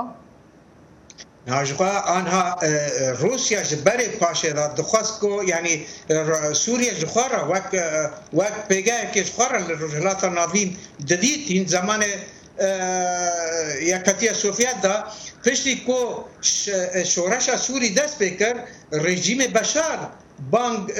ناجوا 1.46 2.16
آنها 2.18 2.58
روسیا 3.20 3.62
جبری 3.62 4.08
پاشه 4.08 4.48
را 4.48 4.66
دخواست 4.66 5.18
کو 5.20 5.42
یعنی 5.46 5.86
سوریه 6.52 6.94
جخوارا 7.00 7.48
وک 7.52 7.64
وک 8.32 8.52
پیگه 8.68 9.10
که 9.14 9.24
جخوارا 9.24 9.58
لرجلات 9.58 10.24
ناوین 10.24 10.76
ددید 11.10 11.40
این 11.48 11.66
زمان 11.66 12.04
یکتیه 13.82 14.32
سوفیت 14.32 14.80
دا 14.82 15.04
پشتی 15.46 15.76
کو 15.86 16.24
شورش 17.04 17.50
سوری 17.56 17.94
دست 17.94 18.18
بکر 18.18 18.54
رژیم 18.92 19.38
بشار 19.38 19.98
بانگ 20.50 20.90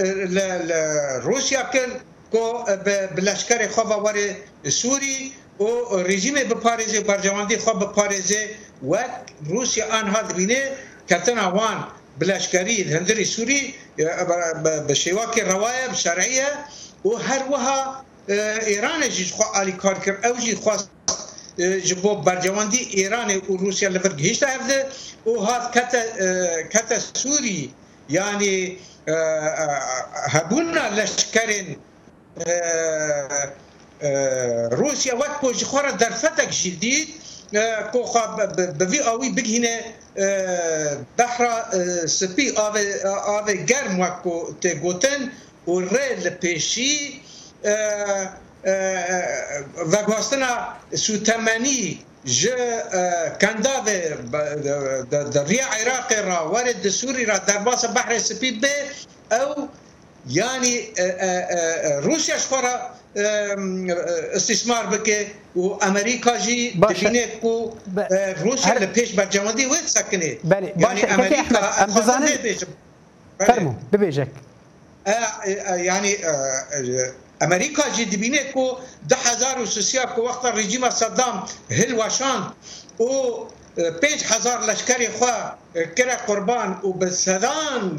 روسیا 1.23 1.63
کرد 1.63 2.01
کو 2.33 2.53
بلشکر 3.17 3.69
خواب 3.69 4.05
وار 4.05 4.17
سوری 4.69 5.33
و 5.61 5.97
رژیم 5.97 6.35
بپارزه 6.35 7.01
برجواندی 7.01 7.57
خواب 7.57 7.93
بپارزه 7.93 8.51
وەک 8.93 9.15
رووسیا 9.51 9.85
ئانها 9.93 10.21
دبینێ 10.31 10.63
کەتنە 11.11 11.47
وان 11.57 11.79
بلشکری 12.21 12.79
هەندری 12.95 13.27
سووری 13.35 13.63
بە 14.89 14.95
شێواکی 15.03 15.43
ڕواایە 15.51 15.87
شەرعە 16.03 16.49
و 17.09 17.11
هەروەها 17.29 17.81
ئێرانێکی 18.71 19.25
علی 19.61 19.75
کارکرد 19.83 20.19
ئەوژی 20.27 20.55
خواست 20.63 20.89
ji 21.89 21.95
bo 22.03 22.13
bercewendî 22.27 22.83
Îranê 23.05 23.37
û 23.49 23.51
Rusya 23.67 23.89
li 23.95 24.01
vir 24.05 24.13
gihîşta 24.21 24.47
hevde 24.55 24.79
û 25.31 25.33
hat 25.47 25.65
kete 26.73 26.99
Sûrî 27.21 27.61
yanî 28.19 28.57
hebûna 30.35 30.85
leşkerên 30.99 31.69
Rusya 34.83 35.15
wek 35.23 35.35
ku 35.41 35.49
ji 35.59 35.65
xwara 35.71 35.93
derfetek 36.03 36.51
jî 36.61 36.73
dît 36.83 37.09
كوخا 37.93 38.47
بفي 38.59 39.07
اوي 39.09 39.29
بجهنا 39.29 39.81
بحرا 41.19 41.67
سبي 42.07 42.55
اوي 42.59 43.01
اوي 43.05 43.55
جرم 43.57 44.01
وكو 44.01 44.53
تيغوتن 44.63 45.29
والريل 45.67 46.31
بيشي 46.43 47.15
فاغوستنا 49.93 50.73
سو 50.95 51.17
تماني 51.17 51.97
جا 52.27 52.83
كندا 53.29 53.81
دريا 55.11 55.65
عراقي 55.65 56.21
را 56.21 56.41
وارد 56.41 56.89
سوري 56.89 57.25
را 57.25 57.39
درباس 57.39 57.87
بحر 57.87 58.19
سبي 58.19 58.51
بي 58.51 58.71
او 59.33 59.69
يعني 60.31 60.93
روسيا 62.07 62.39
شخورا 62.39 62.95
استثمار 63.17 64.87
بکه 64.87 65.27
و 65.57 65.61
امریکا 65.83 66.37
جی 66.39 66.71
دبینه 66.91 67.27
کو 67.43 67.73
روسیا 68.43 68.67
هر... 68.73 68.79
لپیش 68.79 69.13
برجامدی 69.13 69.67
وید 69.67 69.87
سکنه 69.87 70.39
بله 70.45 70.73
باشه 70.77 70.87
یعنی 70.99 71.03
امریکا 71.03 71.59
امدزانه 71.71 72.37
بله. 72.39 72.57
فرمو 73.41 73.75
ببیجک 73.93 74.29
يعني 75.79 76.17
امریکا 77.41 77.83
جی 77.95 78.05
دبینه 78.05 78.53
کو 78.53 78.73
ده 79.09 79.17
هزار 79.17 79.59
و 79.63 79.67
سسیا 79.67 80.05
کو 80.07 80.23
وقت 80.23 80.45
رژیم 80.45 80.91
صدام 80.91 81.45
هل 81.71 81.95
واشان 81.95 82.53
او 82.99 83.45
پنج 84.03 84.25
هزار 84.25 84.59
لشکری 84.61 85.09
خواه 85.09 85.59
کرا 85.97 86.15
قربان 86.27 86.81
و 86.85 86.93
به 86.93 87.11
سدان 87.11 87.93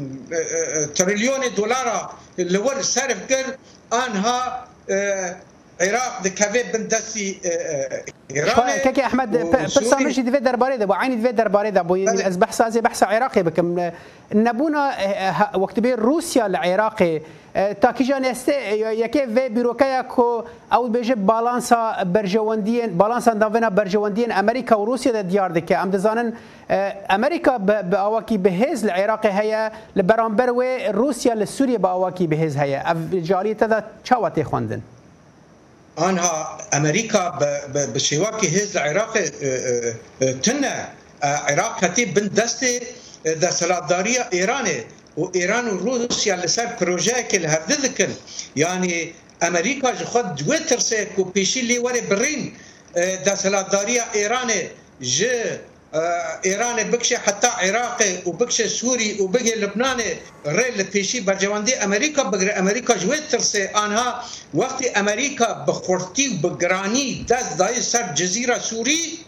تریلیون 0.94 1.40
دلار 1.56 2.10
لول 2.38 2.82
صرف 2.82 3.28
کرد 3.28 3.58
آنها 3.90 4.66
é, 4.88 5.40
عراق 5.80 6.22
د 6.24 6.28
کوي 6.42 6.62
بندسي 6.72 7.40
ایران 8.34 8.68
ککی 8.84 9.02
احمد 9.08 9.36
پرسا 9.52 9.96
مشي 10.06 10.22
د 10.28 10.38
دربارې 10.46 10.78
د 10.82 10.94
عین 10.96 11.16
د 11.24 11.34
دربارې 11.40 11.74
د 11.78 11.82
بو 11.90 11.98
از 12.28 12.38
بحث 12.44 12.60
از 12.66 12.76
بحث 12.86 13.02
عراقي 13.06 13.42
بكم 13.42 13.74
نبونا 14.46 14.84
وقت 15.64 15.80
به 15.80 15.94
روسيا 16.06 16.44
العراق 16.46 17.02
تاکیجان 17.80 18.24
است 18.30 18.48
یکی 19.02 19.20
و 19.36 19.48
بیروکایا 19.58 20.00
کو 20.14 20.26
او 20.76 20.88
بجه 20.96 21.14
بالانسا 21.32 21.80
برجواندین 22.16 22.96
بالانسا 23.04 23.32
داونا 23.44 23.68
برجواندین 23.82 24.32
امریکا 24.40 24.76
و 24.80 24.84
روسیا 24.86 25.12
د 25.20 25.28
دیار 25.28 25.50
ده 25.58 25.66
که 25.68 25.78
ام 25.82 25.90
دزانن 25.90 26.32
امریکا 27.10 27.56
به 27.58 28.00
اواکی 28.02 28.38
بهز 28.48 28.84
العراق 28.84 29.26
هيا 29.26 29.68
لبرانبر 29.96 30.50
و 30.50 30.62
روسیا 31.02 31.32
لسوریه 31.34 31.78
به 31.78 31.90
اواکی 31.96 32.26
بهز 32.26 32.56
هيا 32.56 32.80
جاریت 33.22 33.64
ده 33.64 33.84
چاوته 34.04 34.44
خواندن 34.44 34.82
آنها 36.04 36.58
امریکا 36.72 37.24
بشێواکی 37.94 38.48
هێز 38.56 38.72
لە 38.76 38.80
عێراق 38.86 39.12
تنە 40.44 40.74
عێراق 41.48 41.74
هەتی 41.84 42.04
بن 42.14 42.28
دەستی 42.38 42.74
دەسەلاتداریە 43.42 44.24
ئێرانێ 44.36 44.80
و 45.20 45.24
ئێران 45.36 45.66
و 45.68 45.74
رووسیا 45.84 46.36
لەسەر 46.42 46.68
پرۆژەیەکی 46.78 47.38
لە 47.44 47.48
هەردە 47.54 47.76
دکن 47.84 48.12
ینی 48.62 48.96
ئەمریکا 49.44 49.90
ji 49.98 50.04
خۆ 50.12 50.20
دوێ 50.38 50.58
ترسێک 50.70 51.10
و 51.18 51.22
پێشی 51.34 51.62
لێوەێ 51.70 52.00
برین 52.10 52.42
دەسەلاتداریە 53.26 54.04
ئێرانێ 54.16 54.62
ji 55.18 55.34
ایران 56.42 56.76
بکشه 56.90 57.16
حتی 57.16 57.46
عراق 57.46 58.26
و 58.28 58.32
بکشه 58.32 58.68
سوری 58.68 59.12
و 59.22 59.28
بگه 59.28 59.54
لبنان 59.54 60.00
ریل 60.44 60.82
پیشی 60.82 61.20
برجواندی 61.20 61.74
امریکا 61.74 62.24
بگره 62.24 62.54
امریکا 62.56 62.94
جوی 62.94 63.18
ترسه 63.30 63.70
آنها 63.74 64.14
وقتی 64.54 64.88
امریکا 64.94 65.64
بخورتی 65.68 66.26
و 66.42 66.48
بگرانی 66.48 67.26
دست 67.28 67.58
دای 67.58 67.80
سر 67.80 68.12
جزیره 68.14 68.58
سوری 68.58 69.18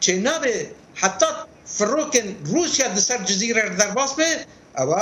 چه 0.00 0.16
نابه 0.16 0.70
حتی 0.94 1.26
فروکن 1.64 2.36
روسیا 2.44 2.88
دسر 2.88 3.18
جزیره 3.18 3.68
در 3.76 3.90
باس 3.90 4.12
به 4.14 4.26
او 4.82 4.94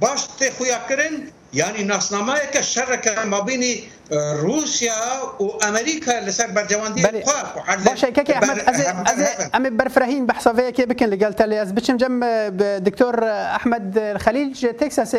باش 0.00 0.20
ته 0.38 0.50
خویا 0.50 0.78
کرن 0.88 1.12
يعني 1.54 1.84
ناسنامه 1.84 2.34
که 2.52 2.60
شرک 2.62 3.18
ما 3.30 3.40
بين 3.40 3.80
آه، 4.12 4.36
روسيا 4.40 5.22
وأمريكا 5.40 5.68
امریکا 5.68 6.20
لسر 6.20 6.46
بر 6.50 6.66
جواندی 6.66 7.02
خواه 7.02 7.76
باشه 7.86 8.10
که 8.12 8.22
که 8.22 8.36
احمد 8.36 8.58
از 8.60 8.80
از 8.80 9.50
ام 9.54 9.76
برفرهین 9.76 10.26
بحثاوی 10.26 10.72
که 10.72 10.86
بکن 10.86 11.06
لگل 11.06 11.32
تلی 11.32 11.56
از 11.58 11.74
بچم 11.74 11.94
نجم 11.94 12.22
آه، 12.22 12.78
دكتور 12.78 13.24
احمد 13.30 13.98
آه، 13.98 14.18
خلیل 14.18 14.52
تکساس 14.54 15.14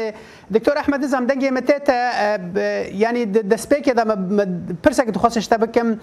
دكتور 0.54 0.78
احمد 0.78 1.06
زم 1.06 1.28
دنجي 1.28 1.50
متت 1.52 1.90
يعني 2.94 3.26
دسپیک 3.26 3.90
دم 3.90 4.78
پرسک 4.84 5.10
تو 5.10 5.20
خواستش 5.20 5.48
تخصش 5.48 5.58
بکم 5.58 5.98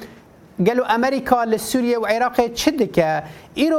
گلو 0.66 0.82
امریکا 0.92 1.36
لسوريا 1.44 1.98
وعراق 2.00 2.40
چدکه 2.62 3.22
ایرو 3.54 3.78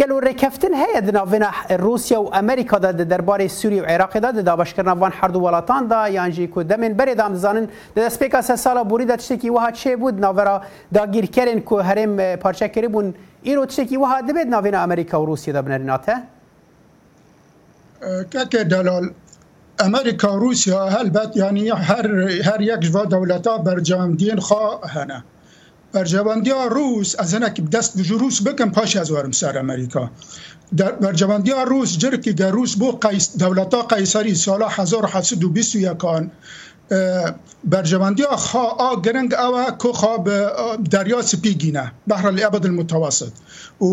گلو 0.00 0.18
رکفتن 0.20 0.74
هي 0.80 1.00
د 1.06 1.10
ناوینا 1.16 1.48
روسیا 1.84 2.18
او 2.18 2.28
امریکا 2.40 2.78
د 2.84 3.08
دربارې 3.08 3.50
سوریه 3.54 3.80
او 3.80 3.86
عراق 3.94 4.14
د 4.24 4.42
دابش 4.48 4.74
کړه 4.74 4.88
وان 5.04 5.12
هر 5.22 5.30
دو 5.36 5.40
ولاتان 5.46 5.88
دا 5.94 6.02
یانجی 6.16 6.46
کو 6.56 6.62
دمن 6.74 6.92
بری 7.00 7.14
دام 7.22 7.34
زانن 7.44 7.66
د 7.96 8.06
سپیکا 8.18 8.42
سالا 8.50 8.82
بوری 8.92 9.04
د 9.10 9.16
چته 9.24 9.36
کی 9.46 9.50
وها 9.56 9.70
چه 9.80 9.96
بود 10.04 10.20
ناورا 10.26 10.52
دا 10.98 11.04
گیرکرن 11.16 11.60
کو 11.72 11.80
هرم 11.90 12.14
پارچه 12.46 12.68
کری 12.76 12.92
بون 12.98 13.10
ایرو 13.42 13.64
چته 13.72 13.84
کی 13.84 13.96
وها 14.04 14.20
د 14.30 14.38
بد 14.40 14.54
ناوینا 14.56 14.82
امریکا 14.90 15.16
او 15.20 15.26
روسیا 15.32 15.56
د 15.58 15.66
بنرناته 15.70 16.20
کاکه 18.04 18.64
دلال 18.76 19.10
امریکا 19.88 20.32
و 20.32 20.38
روسیا 20.46 20.78
هلبت 20.96 21.36
یعنی 21.44 21.68
هر 21.90 22.10
هر 22.50 22.62
یک 22.70 22.88
دولتا 23.16 23.58
برجام 23.70 24.14
دین 24.24 24.40
خواه 24.50 24.90
هنه 24.94 25.22
برجواندی 25.92 26.50
ها 26.50 26.66
روس 26.66 27.14
از 27.18 27.34
اینکه 27.34 27.62
دست 27.62 27.98
بجو 27.98 28.18
روس 28.18 28.42
بکن 28.46 28.70
پاش 28.70 28.96
از 28.96 29.10
ورم 29.10 29.30
سر 29.30 29.58
امریکا 29.58 30.10
در 30.76 30.92
برجواندی 30.92 31.50
ها 31.50 31.62
روس 31.62 31.98
جر 31.98 32.16
که 32.16 32.32
در 32.32 32.50
روس 32.50 32.74
بو 32.76 32.92
قیس 32.92 33.36
دولتا 33.36 33.82
قیصری 33.82 34.34
سال 34.34 34.62
1721 34.70 36.30
برجواندی 37.64 38.22
ها 38.22 38.36
خواه 38.36 39.02
گرنگ 39.02 39.34
اوه 39.34 39.66
که 39.82 39.88
خواه 39.92 40.24
دریا 40.90 41.22
سپی 41.22 41.54
گینه 41.54 41.92
بحر 42.06 42.26
الابد 42.26 42.66
المتوسط 42.66 43.32
و 43.80 43.84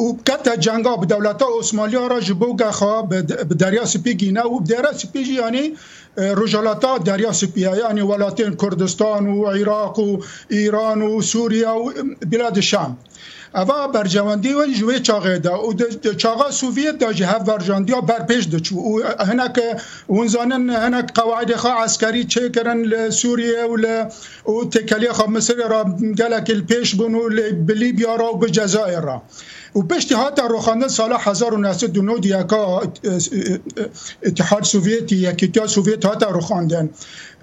و 0.00 0.16
کته 0.24 0.56
جنگا 0.56 0.96
به 0.96 1.06
دولتا 1.06 1.46
عثمانی 1.60 1.92
را 1.94 2.20
جبوگه 2.20 2.70
خواه 2.70 3.08
به 3.08 3.22
دریا 3.58 3.84
سپی 3.84 4.14
گینه 4.14 4.40
و 4.42 4.58
به 4.60 4.64
دریا 4.74 4.92
سپی 4.92 5.20
یعنی 5.20 5.72
رجلتا 6.18 6.98
دریا 6.98 7.32
سپیه 7.32 7.72
یعنی 7.78 8.00
ولاتین 8.00 8.56
کردستان 8.56 9.26
و 9.26 9.46
عراق 9.50 9.98
و 9.98 10.18
ایران 10.48 11.02
و 11.02 11.20
سوریا 11.20 11.76
و 11.76 11.92
بلاد 12.32 12.60
شام 12.60 12.98
اوا 13.54 13.88
برجواندی 13.88 14.52
و 14.54 14.64
جوی 14.74 15.00
چاغه 15.00 15.38
دا 15.38 15.54
او 15.56 15.72
د 15.74 16.16
چاغه 16.16 16.50
سوویت 16.50 16.98
د 16.98 17.12
جهه 17.12 17.36
ورجاندیا 17.42 18.00
بر 18.00 18.22
پیش 18.22 18.44
د 18.46 18.58
چو 18.58 18.74
او 18.76 19.00
هنک 19.26 19.60
ونزانن 20.08 20.70
هنک 20.70 21.12
قواعد 21.14 21.56
خو 21.56 21.68
عسکری 21.68 22.24
چه 22.24 22.48
کرن 22.50 22.82
ل 22.82 23.10
سوریه 23.10 23.64
ول 23.64 24.04
او 24.44 24.64
تکلیه 24.64 25.12
خو 25.12 25.30
مصر 25.30 25.68
را 25.68 25.84
گلک 26.18 26.50
پیش 26.60 26.94
بنو 26.94 27.28
ل 27.28 27.52
بلیبیا 27.52 28.16
را 28.16 28.26
او 28.28 28.38
بجزایر 28.38 29.00
را 29.00 29.22
و 29.76 29.82
پشتی 29.82 30.14
هات 30.14 30.40
روخاندن 30.40 30.88
سال 30.88 31.12
1909 31.20 32.14
دیکا 32.18 32.80
اتحاد 34.22 34.62
سوویتی 34.62 35.16
یکیتیا 35.16 35.66
سوویت 35.66 36.04
هات 36.04 36.22
روخاندن 36.22 36.90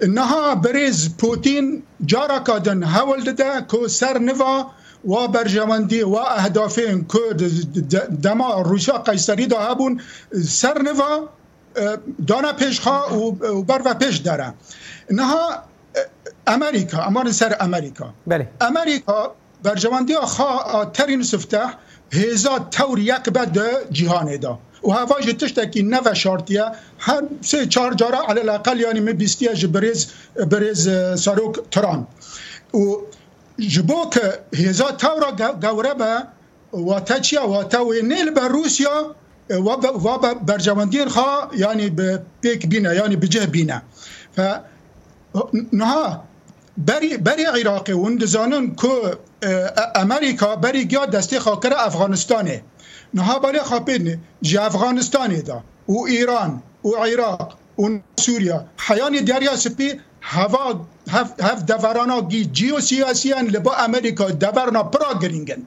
نها 0.08 0.54
بریز 0.54 1.16
پوتین 1.18 1.82
جارا 2.04 2.38
کادن 2.38 2.82
هول 2.82 3.24
دده 3.32 3.66
که 3.70 3.88
سر 3.88 4.18
نوا 4.18 4.66
و 5.04 5.28
برجمندی 5.28 6.02
و 6.02 6.14
اهدافین 6.16 7.06
که 7.06 7.18
دما 8.22 8.60
روسیا 8.62 8.98
قیصری 8.98 9.46
دا 9.46 9.60
هبون 9.60 10.00
سر 10.46 10.78
نوا 10.82 11.28
دانا 12.26 12.52
پیشخا 12.52 13.18
و 13.18 13.32
بر 13.62 13.82
و 13.86 13.94
پیش 13.94 14.16
داره 14.18 14.54
نها 15.10 15.48
امریکا 16.46 17.02
امان 17.02 17.32
سر 17.32 17.56
امریکا 17.60 18.06
بله 18.26 18.48
امریکا 18.60 19.34
برجواندی 19.64 20.14
خواه 20.16 20.92
ترین 20.92 21.22
سفته 21.22 21.60
هزا 22.12 22.58
تور 22.70 22.98
یک 22.98 23.22
به 23.34 23.44
ده 23.46 23.70
جهان 23.92 24.36
ده 24.36 24.58
و 24.84 24.90
هواج 24.90 25.24
تشتکی 25.26 25.82
نو 25.82 26.14
شارتیه 26.14 26.64
هر 26.98 27.22
سه 27.40 27.66
چهار 27.66 27.94
جاره 27.94 28.16
علی 28.18 28.40
الاقل 28.40 28.80
یعنی 28.80 29.00
می 29.00 29.12
بیستیه 29.12 29.54
جبریز 29.54 30.12
بریز 30.50 30.88
ساروک 31.18 31.56
تران 31.70 32.06
و 32.74 32.78
جبو 33.68 34.10
که 34.10 34.22
هزا 34.58 34.90
تورا 34.92 35.32
گوره 35.72 35.94
به 35.94 36.14
واتا 36.72 37.18
چیا 37.18 37.46
واتا 37.48 37.84
و 37.86 37.92
نیل 37.92 38.30
به 38.30 38.48
روسیا 38.48 39.14
و 39.50 40.16
به 40.18 40.34
برجواندین 40.34 41.08
خواه 41.08 41.50
یعنی 41.58 41.90
به 41.90 42.20
پیک 42.42 42.66
بینه 42.66 42.94
یعنی 42.94 43.16
به 43.16 43.28
جه 43.28 43.46
بینه 43.46 43.82
ف 44.36 44.40
نها 45.72 46.24
بری 46.78 47.16
بری 47.16 47.44
عراقی 47.44 47.92
و 47.92 48.02
اندزانن 48.04 48.74
که 48.74 49.16
امریکا 49.44 50.54
بری 50.64 50.82
گیا 50.90 51.04
دسته 51.06 51.38
خاکر 51.40 51.72
افغانستانه 51.78 52.62
نها 53.14 53.38
بله 53.38 53.58
خاپیدنه 53.58 54.18
جی 54.42 54.58
افغانستانه 54.58 55.42
دا 55.42 55.62
و 55.88 55.98
ایران 55.98 56.62
و 56.84 56.88
عراق 56.88 57.58
و 57.78 57.82
سوریا 58.20 58.64
حیان 58.88 59.12
دریا 59.12 59.56
سپی 59.56 59.94
هوا 60.22 60.86
هف, 61.10 61.32
هف 61.42 61.64
دوران 61.66 62.28
گی 62.28 62.44
جیو 62.44 62.80
سیاسی 62.80 63.32
هن 63.32 63.46
لبا 63.46 63.74
امریکا 63.74 64.30
دورنا 64.30 64.82
پرا 64.82 65.18
گرینگن 65.18 65.62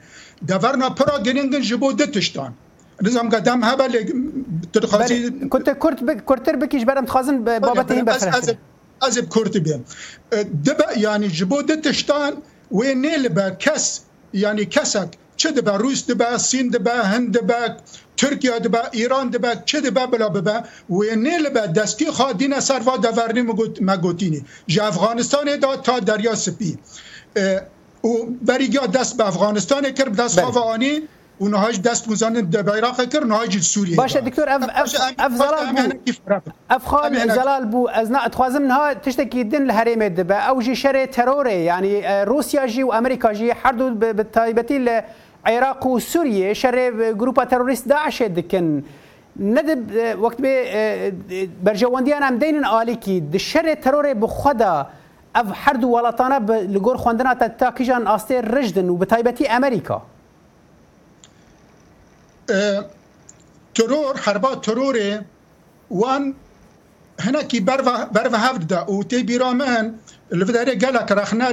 دورنا 0.47 0.89
پرا 0.89 1.19
گرینگن 1.19 1.61
جبو 1.61 1.91
دتشتان 1.93 2.53
نظام 3.01 3.29
قدم 3.29 3.63
هبه 3.63 3.87
تدخوزی 4.73 5.15
کتر 5.51 5.73
کرد 5.83 6.25
کرتر 6.25 6.55
بکیش 6.55 6.85
برم 6.85 7.05
تخوازن 7.05 7.43
بابت 7.59 7.91
این 7.91 8.05
بفرستیم 8.05 8.57
از 9.01 9.19
کرد 9.35 9.63
بیم 9.63 9.85
دبا 10.65 10.93
یعنی 10.97 11.27
جبو 11.27 11.61
دتشتان 11.61 12.33
و 12.71 12.84
نیل 12.84 13.27
به 13.30 13.56
کس 13.60 14.01
یعنی 14.34 14.65
کسک 14.65 15.08
چه 15.38 15.51
دبا 15.51 15.75
روس 15.75 16.06
دبا 16.06 16.38
سین 16.38 16.67
دبا 16.69 16.91
هند 16.91 17.38
دبا 17.38 17.75
ترکیه 18.17 18.60
دبا 18.60 18.80
ایران 18.91 19.30
دبا 19.30 19.56
چه 19.56 19.82
دبا 19.82 20.06
بلا 20.06 20.30
ببا 20.30 20.63
و 20.89 21.03
نیل 21.15 21.49
به 21.49 21.60
دستی 21.67 22.12
خادین 22.12 22.60
سر 22.60 22.80
و 22.80 22.97
دورنی 22.97 23.41
مگوتینی 23.82 24.45
جه 24.67 24.84
افغانستان 24.86 25.60
دا 25.60 25.75
تا 25.77 25.99
دریا 25.99 26.36
سپی 26.36 26.77
او 28.01 28.38
بریگا 28.41 28.86
دست 28.88 29.17
به 29.17 29.27
افغانستان 29.27 29.91
کرد 29.91 30.15
دست 30.15 30.39
بله. 30.39 30.51
خواهانی 30.51 30.99
ونهاج 31.39 31.82
دست 31.82 32.10
مزان 32.10 32.41
بعراق 32.41 33.02
كر 33.06 33.23
نهاج 33.23 33.60
سوريا 33.62 33.97
باشا 33.97 34.19
دكتور 34.19 34.50
اف 34.56 34.93
اف 35.19 35.19
اف 35.19 35.36
زلال 35.36 35.97
بو 35.97 36.39
اف 36.71 36.86
خال 36.86 37.17
زلال 37.32 37.65
بو 37.65 37.88
ازنا 37.88 38.28
تخوازم 38.28 38.67
نها 38.67 38.93
تشتكي 38.93 39.43
دين 39.43 39.62
الهريم 39.62 40.04
دبا 40.04 40.36
او 40.36 40.60
جي 40.60 40.76
شر 40.76 41.06
تروري 41.06 41.65
يعني 41.65 42.08
اه، 42.08 42.23
روسيا 42.23 42.65
جي 42.65 42.84
وامريكا 42.84 43.34
جي 43.34 43.54
حردو 43.54 43.93
بالتايبتي 43.93 45.02
العراق 45.47 45.88
وسوريا 45.88 46.54
شر 46.54 47.12
جروبا 47.12 47.43
تروريست 47.43 47.88
داعش 47.88 48.23
دكن 48.23 48.82
ندب 49.39 49.95
وقت 50.19 50.41
به 50.41 50.50
اه، 50.50 51.12
برجواندی 51.63 52.13
هم 52.13 52.38
دین 52.39 52.65
آلی 52.65 52.95
کی 52.95 53.19
دشر 53.19 53.73
ترور 53.73 54.13
بخدا 54.13 54.86
اف 55.36 55.52
حرد 55.52 55.84
ولاتانا 55.84 56.67
لگور 56.78 56.97
خواندنا 56.97 57.34
تاكيجان 57.34 57.71
کیجان 57.71 58.08
آسته 58.08 58.39
رجدن 58.39 58.89
و 58.89 58.95
به 58.95 59.56
امریکا 59.58 60.02
terör, 63.77 64.15
herba 64.23 64.51
terörê 64.62 65.23
wan 65.89 66.36
hinekî 67.21 67.67
berve 67.67 68.38
hevd 68.38 68.69
da 68.69 68.79
û 68.88 69.03
tê 69.10 69.17
bîramin 69.27 69.86
li 70.39 70.43
vidarê 70.47 70.73
gelek 70.73 71.12
rexne 71.17 71.49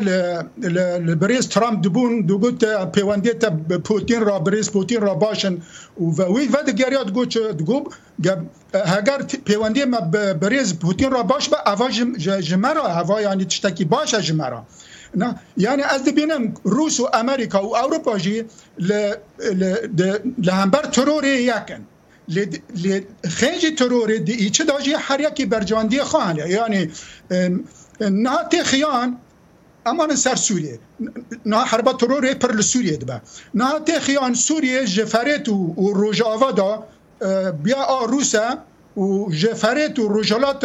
li 1.09 1.14
birêz 1.22 1.48
Trump 1.54 1.85
dibûn 1.85 2.12
dûgot 2.28 2.59
te 2.61 2.72
pêwendê 2.94 3.38
te 3.38 3.48
Putin 3.85 4.20
ra 4.26 4.37
birêz 4.46 4.72
Putin 4.72 5.00
ra 5.02 5.20
başin 5.20 5.62
û 6.02 6.04
wî 6.37 6.54
vedigeriya 6.59 7.09
digo 7.09 7.24
digo 7.59 7.76
heger 8.92 9.20
pêwendê 9.48 9.87
me 9.87 9.98
birêz 10.42 10.78
Putin 10.78 11.11
ra 11.12 11.28
baş 11.28 11.50
be 11.52 11.57
eva 11.72 11.90
ji 12.46 12.57
me 12.57 12.72
ra 12.74 13.00
eva 13.04 13.20
yanî 13.20 13.48
tiştekî 13.48 13.90
baş 13.90 14.14
e 14.14 14.22
ji 14.22 14.35
me 14.35 14.50
ra. 14.50 14.64
Na, 15.14 15.38
yani 15.59 15.83
ez 15.94 16.07
dibinim 16.07 16.55
Rûs 16.64 16.96
û 17.03 17.07
Amerika 17.20 17.59
û 17.68 17.70
Ewropa 17.83 18.14
jî 18.24 18.37
li 20.44 20.50
hember 20.59 20.85
terorê 20.96 21.35
yekin. 21.53 21.83
Li 22.83 22.94
xêncî 23.38 23.70
terorê 23.81 24.16
di 24.27 24.35
îçi 24.46 24.64
da 24.68 24.77
jî 24.85 24.96
her 24.96 25.20
yekî 25.27 25.44
bercandiyê 25.55 26.05
xwe 26.11 26.20
hene. 26.31 26.44
Yani 26.59 26.81
niha 28.24 28.42
tê 28.53 28.62
xiyan 28.72 29.11
اما 29.90 30.05
سر 30.24 30.38
سوریه 30.48 30.77
نه 31.53 31.59
حرب 31.70 31.88
ترور 32.00 32.24
پر 32.42 32.50
سوریه 32.72 32.96
ده 33.11 33.16
نه 33.61 33.68
ته 33.87 33.94
خیان 34.07 34.33
سوریه 34.48 34.81
جفرت 34.96 35.46
و 35.83 35.87
روجاوا 36.00 36.50
دا 36.61 36.70
بیا 37.64 37.83
روسه 38.12 38.46
و 38.96 39.30
جفرت 39.33 39.98
و 39.98 40.18
رجالات 40.20 40.64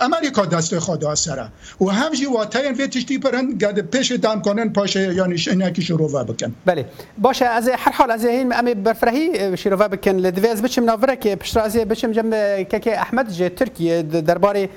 امریکا 0.00 0.46
دست 0.46 0.78
خدا 0.78 1.14
سره 1.14 1.48
و 1.80 1.84
همجی 1.88 2.26
و 2.26 2.44
تاین 2.44 2.72
وی 2.72 2.86
تشتی 2.88 3.18
گد 3.18 3.90
پیش 3.96 4.12
دام 4.12 4.42
کنن 4.42 4.68
پاشه 4.72 5.14
یعنی 5.14 5.38
شنیکی 5.38 5.82
شروع 5.82 6.24
بکن 6.24 6.54
بله 6.66 6.84
باشه 7.18 7.44
از 7.46 7.68
هر 7.68 7.92
حال 7.92 8.10
از 8.10 8.24
این 8.24 8.52
امی 8.54 8.74
برفرهی 8.74 9.56
شروع 9.56 9.76
و 9.78 9.88
بکن 9.88 10.10
لدویز 10.10 10.62
بچم 10.62 10.84
ناوره 10.84 11.16
که 11.16 11.36
پشت 11.36 11.56
از 11.56 11.76
بچم 11.76 12.12
جمع 12.12 12.62
که 12.62 13.00
احمد 13.00 13.30
جه 13.32 13.48
ترکیه 13.48 14.02
دربار 14.02 14.68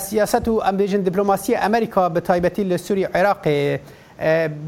سیاست 0.00 0.48
و 0.48 0.62
امبیجن 0.64 1.00
دیپلوماسی 1.00 1.54
امریکا 1.54 2.08
به 2.08 2.20
تایبتی 2.20 2.64
لسوری 2.64 3.04
عراق 3.04 3.44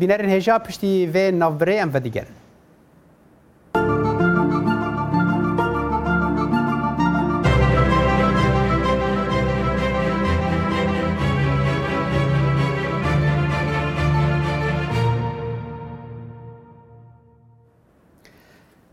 بنر 0.00 0.24
هجاب 0.26 0.62
پشتی 0.62 1.06
و 1.06 1.30
ناوره 1.30 1.80
ام 1.80 1.90
و 1.94 2.00
دیگرن 2.00 2.26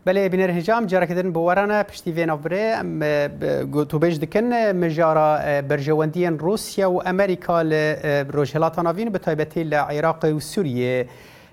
بله 0.06 0.28
بینر 0.28 0.50
هجام 0.58 0.86
جارا 0.86 1.06
کدن 1.06 1.32
بواران 1.32 1.82
پشتی 1.82 2.12
وین 2.12 2.30
افره 2.30 2.76
ام 2.80 3.84
تو 3.84 3.98
بیش 3.98 4.16
دکن 4.22 4.44
مجارا 4.84 5.62
برجواندین 5.68 6.38
روسیا 6.38 6.92
و 6.92 7.08
امریکا 7.08 7.62
لروجهلاتان 7.62 8.86
آوین 8.86 9.08
به 9.08 9.18
تایبتی 9.18 9.74
عراق 9.74 10.24
و 10.24 10.40
سوریه 10.40 11.08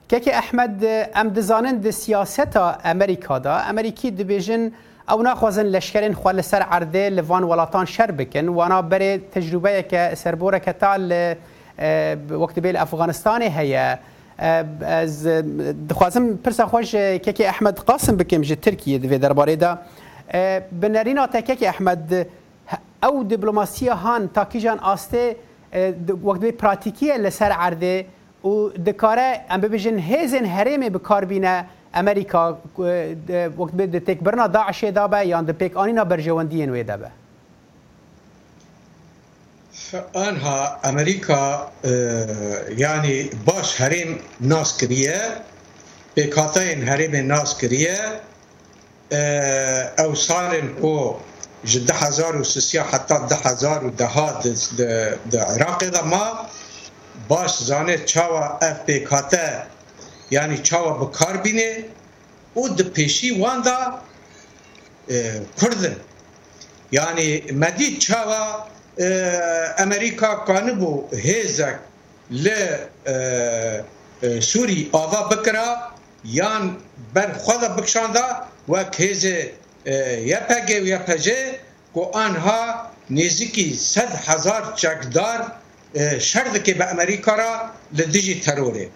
که 0.10 0.20
که 0.20 0.36
احمد 0.38 0.84
ام 1.16 1.30
دزانن 1.30 1.76
د 1.78 1.90
سیاستا 1.90 2.76
امریکا 2.86 3.40
دا 3.40 3.56
امریکی 3.56 4.12
دبیجن 4.12 4.72
او 5.10 5.34
خوازن 5.36 5.64
لشکرین 5.66 6.14
خوال 6.14 6.42
سر 6.42 6.62
عرده 6.62 7.22
وان 7.22 7.44
ولاتان 7.44 7.86
شر 7.86 8.10
وانا 8.48 8.82
بري 8.82 9.18
تجربه 9.18 9.84
که 9.84 10.16
سربوره 10.16 10.60
که 10.60 10.74
تال 10.74 11.02
وقت 12.42 12.60
بیل 12.60 12.78
افغانستان 12.78 13.42
هیا 13.42 13.98
از 14.82 15.28
دخوازم 15.90 16.36
پرسا 16.38 16.66
خوش 16.68 16.92
که 16.92 17.22
که 17.34 17.48
احمد 17.50 17.78
قاسم 17.80 18.16
بکم 18.18 18.42
جه 18.42 18.56
ترکیه 18.56 18.98
دوی 18.98 19.18
درباره 19.18 19.56
دا 19.56 19.78
بنرین 20.82 21.20
آتکه 21.20 21.56
که 21.56 21.68
احمد 21.70 22.28
او 23.04 23.24
دیپلماسی 23.24 23.88
هان 23.88 24.28
تاکی 24.34 24.60
جان 24.60 24.80
آسته 24.80 25.36
وقت 26.24 26.40
به 26.42 26.52
پراتیکی 26.52 27.06
لسر 27.08 27.46
عرده 27.52 28.06
و 28.44 28.70
دکاره 28.86 29.40
ام 29.50 29.62
ببیجن 29.62 30.00
هیزن 30.00 30.46
هرمی 30.46 30.90
بکار 30.90 31.26
بینه 31.26 31.66
امریکا 31.94 32.58
وقت 33.60 33.74
به 33.78 33.88
دتک 33.88 34.20
برنا 34.26 34.48
داعش 34.48 34.84
دابه 34.84 35.26
یا 35.28 35.42
دپک 35.42 35.78
آنینا 35.78 36.04
برجواندین 36.04 36.70
وی 36.72 36.84
دابه 36.84 37.21
anha 40.14 40.80
Amerika 40.84 41.72
e, 41.84 41.90
yani 42.78 43.30
baş 43.48 43.80
herim 43.80 44.22
nas 44.40 44.78
kiriye 44.78 45.22
PKK'yên 46.18 46.84
herêmê 46.90 47.28
nas 47.28 47.58
kiriye 47.58 48.00
ew 49.98 50.16
salên 50.16 50.82
ku 50.82 51.20
ji 51.66 51.80
di 51.88 51.94
hezar 51.94 52.34
û 52.36 52.44
sisiya 52.46 52.94
heta 52.94 53.30
di 53.30 53.36
hezar 53.44 53.82
û 53.82 53.90
deha 53.98 54.28
di 54.44 54.52
Iraqê 55.56 55.94
de 55.94 56.02
ma 56.02 56.50
baş 57.30 57.52
zanê 57.70 58.06
çawa 58.06 58.60
ev 58.62 58.76
PKK 58.88 59.34
yani 60.32 60.64
çawa 60.64 61.02
bi 61.02 61.12
kar 61.12 61.46
bîne 61.46 61.86
û 62.56 62.78
di 62.78 62.82
pêşî 62.84 63.30
wan 63.34 63.66
da 63.66 64.02
kurdin 65.60 65.96
yani 66.92 67.44
medî 67.52 68.00
çawa 68.00 68.71
امریکا 69.04 70.30
قانبو 70.46 71.08
هیزک 71.14 71.78
ل 72.32 72.46
سوری 74.52 74.90
آوا 74.94 75.22
بکرا 75.32 75.70
یان 76.26 76.64
بر 77.14 77.30
خدا 77.44 77.68
بکشاندا 77.78 78.26
و 78.70 78.84
کهز 78.84 79.24
یپگه 80.34 80.82
و 80.82 80.86
یپجه 80.96 81.40
کو 81.94 82.02
آنها 82.24 82.64
نزیکی 83.10 83.74
صد 83.76 84.12
هزار 84.28 84.74
چکدار 84.76 85.52
شرد 86.20 86.64
که 86.64 86.74
به 86.74 86.90
امریکا 86.92 87.36
را 87.36 87.52
لدیجی 87.98 88.40
تروره 88.40 88.90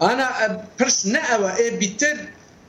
انا 0.00 0.28
پرس 0.78 1.06
نه 1.06 1.34
او 1.34 1.44
ای 1.58 1.70
بیتر 1.80 2.16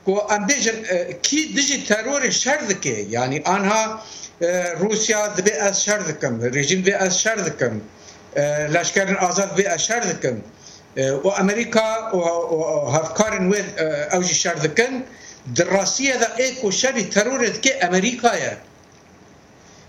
کو 0.06 0.14
ام 0.34 0.46
بیجن 0.46 0.78
کی 1.22 1.40
دیجی 1.56 1.82
ترور 1.84 2.30
شرد 2.30 2.80
که 2.80 2.90
یعنی 2.90 3.40
آنها 3.44 3.98
روسیا 4.78 5.26
دبی 5.28 5.52
از 5.52 5.84
شر 5.84 5.98
دکم 5.98 6.40
رژیم 6.58 6.80
دبی 6.80 6.92
از 6.92 7.20
شر 7.20 7.34
دکم 7.34 7.80
لشکرین 8.76 9.16
آزاد 9.16 9.52
دبی 9.52 9.66
از 9.66 9.84
شر 9.84 10.00
دکم 10.00 10.40
و 11.24 11.28
امریکا 11.28 11.92
و 12.86 12.90
هفکارن 12.90 13.52
وی 13.52 13.62
اوجی 14.12 14.34
شر 14.34 14.54
دکن 14.54 15.02
دراسیه 15.54 16.16
دا 16.16 16.26
ایکو 16.38 16.70
شری 16.70 17.04
ترورت 17.04 17.62
که 17.62 17.86
امریکایه 17.86 18.56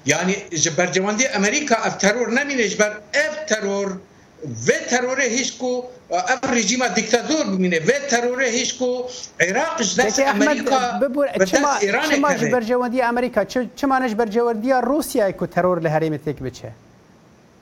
یعنی 0.05 0.33
جبر 0.49 0.85
جواندی 0.87 1.27
امریکا 1.27 1.75
اف 1.75 1.95
ترور 1.95 2.29
نمینه 2.31 2.67
جبر 2.67 2.91
اف 3.13 3.39
ترور 3.47 3.97
و 4.43 4.71
ترور 4.89 5.21
هیچ 5.21 5.57
کو 5.57 5.85
ام 6.11 6.53
رژیم 6.53 6.87
دیکتاتور 6.87 7.43
ببینه 7.55 7.79
و 7.79 7.91
ترور 8.09 8.41
هیچ 8.41 8.77
کو 8.79 9.05
عراقش 9.39 9.95
دست 9.99 10.19
امریکا 10.19 10.79
و 11.15 11.27
دست 11.39 11.57
ایران 11.81 12.09
چما 12.09 12.33
برجواندی 12.51 13.01
امریکا 13.01 13.43
چمانش 13.75 14.11
برجواندی 14.13 14.71
روسیا 14.71 15.31
کو 15.31 15.45
ترور 15.47 15.79
لحریم 15.81 16.17
تک 16.17 16.39
بچه 16.39 16.71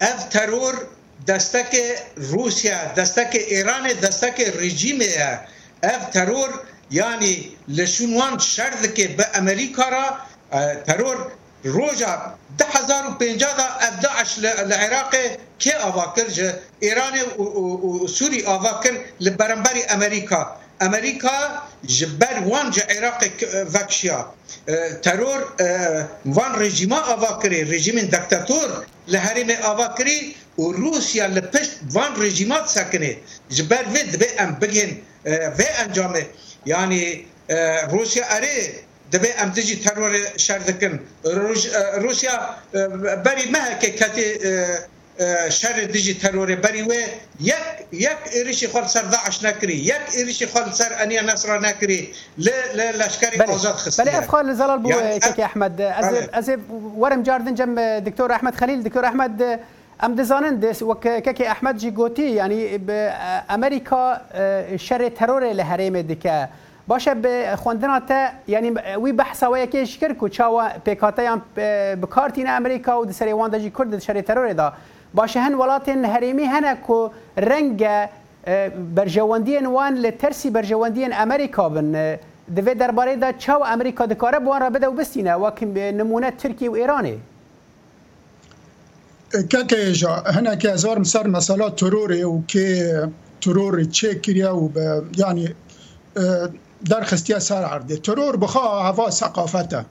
اف 0.02 0.24
ترور 0.30 0.74
دستک 1.28 1.76
روسیا 2.16 2.94
دستک 2.98 3.36
ایران 3.48 3.88
دستک 3.94 4.42
رژیم 4.62 5.00
اف 5.84 6.10
ترور 6.10 6.50
یعنی 6.92 7.58
لشونوان 7.68 8.38
شرد 8.38 8.94
که 8.94 9.08
به 9.08 9.26
امریکا 9.34 9.84
را 9.90 10.06
ترور 10.88 11.18
روجا 11.64 12.34
ده 12.58 12.66
هزار 12.66 13.08
و 13.08 13.10
پنجا 13.12 13.48
دا 13.58 13.64
ابداعش 13.82 14.40
لعراق 14.40 15.14
که 15.60 15.78
آواکر 15.78 16.28
جه 16.28 16.56
ایران 16.80 17.14
و 18.04 18.08
سوری 18.08 18.44
آوا 18.46 18.80
کرد 18.84 18.98
لبرنبری 19.22 19.84
امریکا 19.90 20.42
امریکا 20.82 21.36
جبر 21.98 22.36
وان 22.46 22.72
جا 22.72 22.84
عراق 22.98 23.24
وکشیا 23.74 24.26
ترور 25.04 25.40
وان 26.26 26.52
رژیما 26.62 27.00
آوا 27.00 27.40
کری 27.44 27.60
رژیم 27.74 27.96
دکتاتور 28.16 28.68
لحریم 29.08 29.50
آوا 29.72 29.88
کری 29.98 30.36
و 30.58 30.64
روسیا 30.82 31.26
لپشت 31.36 31.72
وان 31.94 32.12
رژیمات 32.26 32.66
سکنه 32.68 33.12
جبر 33.50 33.84
ود 33.94 34.12
به 34.20 34.28
ام 34.44 34.52
بگین 34.62 35.02
و 35.60 35.62
انجامه 35.84 36.28
یعنی 36.66 37.26
روسیا 37.92 38.24
اره 38.36 38.56
دبي 39.12 39.28
ام 39.42 39.52
تجي 39.52 39.76
ترور 39.84 40.14
شردكن 40.38 41.00
روسيا 42.06 42.36
بري 43.26 43.46
مهك 43.52 43.82
كاتي 44.00 44.26
شر 45.50 45.84
دجی 45.86 46.14
ترور 46.14 46.56
بری 46.56 46.82
و 46.82 46.92
یک 47.40 47.56
یک 47.92 48.18
ایریشی 48.34 48.68
خال 48.68 48.84
سر 48.88 49.02
داعش 49.02 49.44
نکری 49.44 49.74
یک 49.76 49.96
ایریشی 50.18 50.46
خال 50.48 50.72
سر 50.72 50.92
انیا 51.04 51.22
نصر 51.24 51.60
نکری 51.60 52.14
ل 52.38 52.50
ل 52.78 52.82
لشکری 52.96 53.42
آزاد 53.44 53.76
خسته 53.76 54.04
بله 54.04 54.18
افخار 54.18 54.44
لزلال 54.44 54.80
بو 54.80 54.90
يعني 54.90 55.20
تکی 55.20 55.44
احمد 55.44 55.82
از 55.82 56.16
از 56.34 56.50
ورم 57.00 57.24
جاردن 57.24 57.56
جم 57.56 58.00
دکتور 58.00 58.32
احمد 58.32 58.56
خلیل 58.56 58.84
دکتور 58.84 59.06
احمد 59.06 59.60
ام 60.00 60.16
دزانن 60.16 60.56
دس 60.60 60.82
و 60.82 60.94
ککی 60.94 61.44
احمد 61.46 61.78
جی 61.78 61.92
گوتی 61.92 62.30
یعنی 62.32 62.78
به 62.78 63.14
امریکا 63.50 64.18
شر 64.80 65.10
ترور 65.10 65.54
لحریم 65.54 66.02
دکه 66.02 66.50
باشه 66.88 67.14
به 67.14 67.56
خواندن 67.56 68.00
تا 68.00 68.28
یعنی 68.48 68.72
وی 69.04 69.12
بحث 69.12 69.44
وای 69.44 69.68
کې 69.68 69.88
شکر 69.90 70.14
کو 70.14 70.30
چاوا 70.30 70.70
پیکاته 70.86 71.24
یم 71.24 71.42
په 72.02 72.08
کارتین 72.10 72.48
امریکا 72.50 72.94
او 72.94 73.06
د 73.06 73.12
سری 73.12 73.32
وان 73.34 73.52
د 73.52 73.60
جی 73.60 73.70
کرد 73.70 74.00
شر 74.00 74.22
ترور 74.22 74.54
ده 74.54 74.72
باشه 75.14 75.40
هن 75.40 75.54
ولاتین 75.54 76.06
هریمی 76.06 76.44
هنه 76.44 76.76
کو 76.76 77.10
رنگ 77.38 77.88
برجواندین 78.96 79.66
وان 79.66 79.94
لترسی 79.98 80.50
برجواندین 80.50 81.14
امریکا 81.14 81.70
بن 81.70 82.18
دوی 82.56 82.74
درباره 82.74 83.16
دا 83.16 83.32
چاو 83.32 83.66
امریکا 83.66 84.06
دکاره 84.06 84.40
بوان 84.40 84.62
را 84.62 84.70
بده 84.70 84.88
و 84.88 84.92
بستینه 84.92 85.34
و 85.36 85.52
نمونه 85.76 86.32
ترکیه 86.32 86.70
و 86.70 86.74
ایرانه 86.74 87.18
كاكا 89.52 89.92
جا 89.92 90.14
هنا 90.28 90.56
كازار 90.56 91.00
مسار 91.00 91.28
مسألة 91.28 91.70
تروري 91.70 92.26
وكي 92.26 93.08
تروري 93.42 93.86
تشيكريا 93.86 94.50
وب 94.50 94.78
يعني 95.18 95.56
دار 96.82 97.04
خستيا 97.04 97.40
سار 97.40 97.66
عرضي 97.66 97.98
ترور 97.98 98.36
بخا 98.36 98.82
عفا 98.88 99.10
ثقافته 99.10 99.84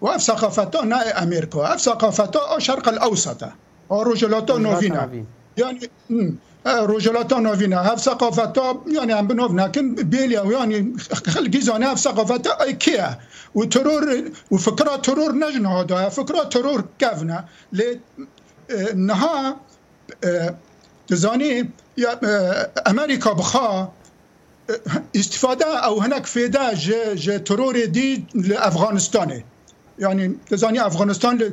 وأف 0.00 0.20
ثقافته 0.20 0.84
ناي 0.84 1.10
أمريكا 1.10 1.74
أف 1.74 1.80
ثقافته 1.80 2.50
أو 2.52 2.58
شرق 2.58 2.88
الأوسط 2.88 3.44
روجلاتا 3.90 4.58
نوفينا 4.58 5.24
يعني 5.56 5.90
روجلاتا 6.66 7.38
نوفينا 7.38 7.92
هاف 7.92 8.00
ثقافتا 8.00 8.82
يعني 8.86 9.12
عم 9.12 9.26
بنوفنا 9.26 9.62
لكن 9.62 9.94
بيليا 9.94 10.42
يعني 10.42 10.96
خلق 11.28 11.56
زانا 11.56 11.90
هاف 11.92 11.98
ثقافتا 11.98 12.62
اي 12.62 12.72
كيا 12.72 13.18
وترور 13.54 14.30
وفكرة 14.50 14.96
ترور 14.96 15.32
نجن 15.32 15.66
هذا 15.66 16.08
فكرة 16.08 16.42
ترور 16.42 16.84
كافنا 16.98 17.44
لي 17.72 18.00
اه، 18.70 18.92
نها 18.94 19.56
تزاني 21.08 21.60
اه، 21.60 21.66
اه، 22.24 22.70
امريكا 22.90 23.32
بخا 23.32 23.92
استفاده 25.16 25.78
او 25.78 26.00
هناك 26.00 26.26
فيدا 26.26 26.74
ج 26.74 27.42
ترور 27.44 27.84
دي 27.84 28.24
لافغانستان 28.34 29.42
یعنی 29.98 30.34
دزانی 30.50 30.78
افغانستان 30.78 31.38
ل 31.42 31.50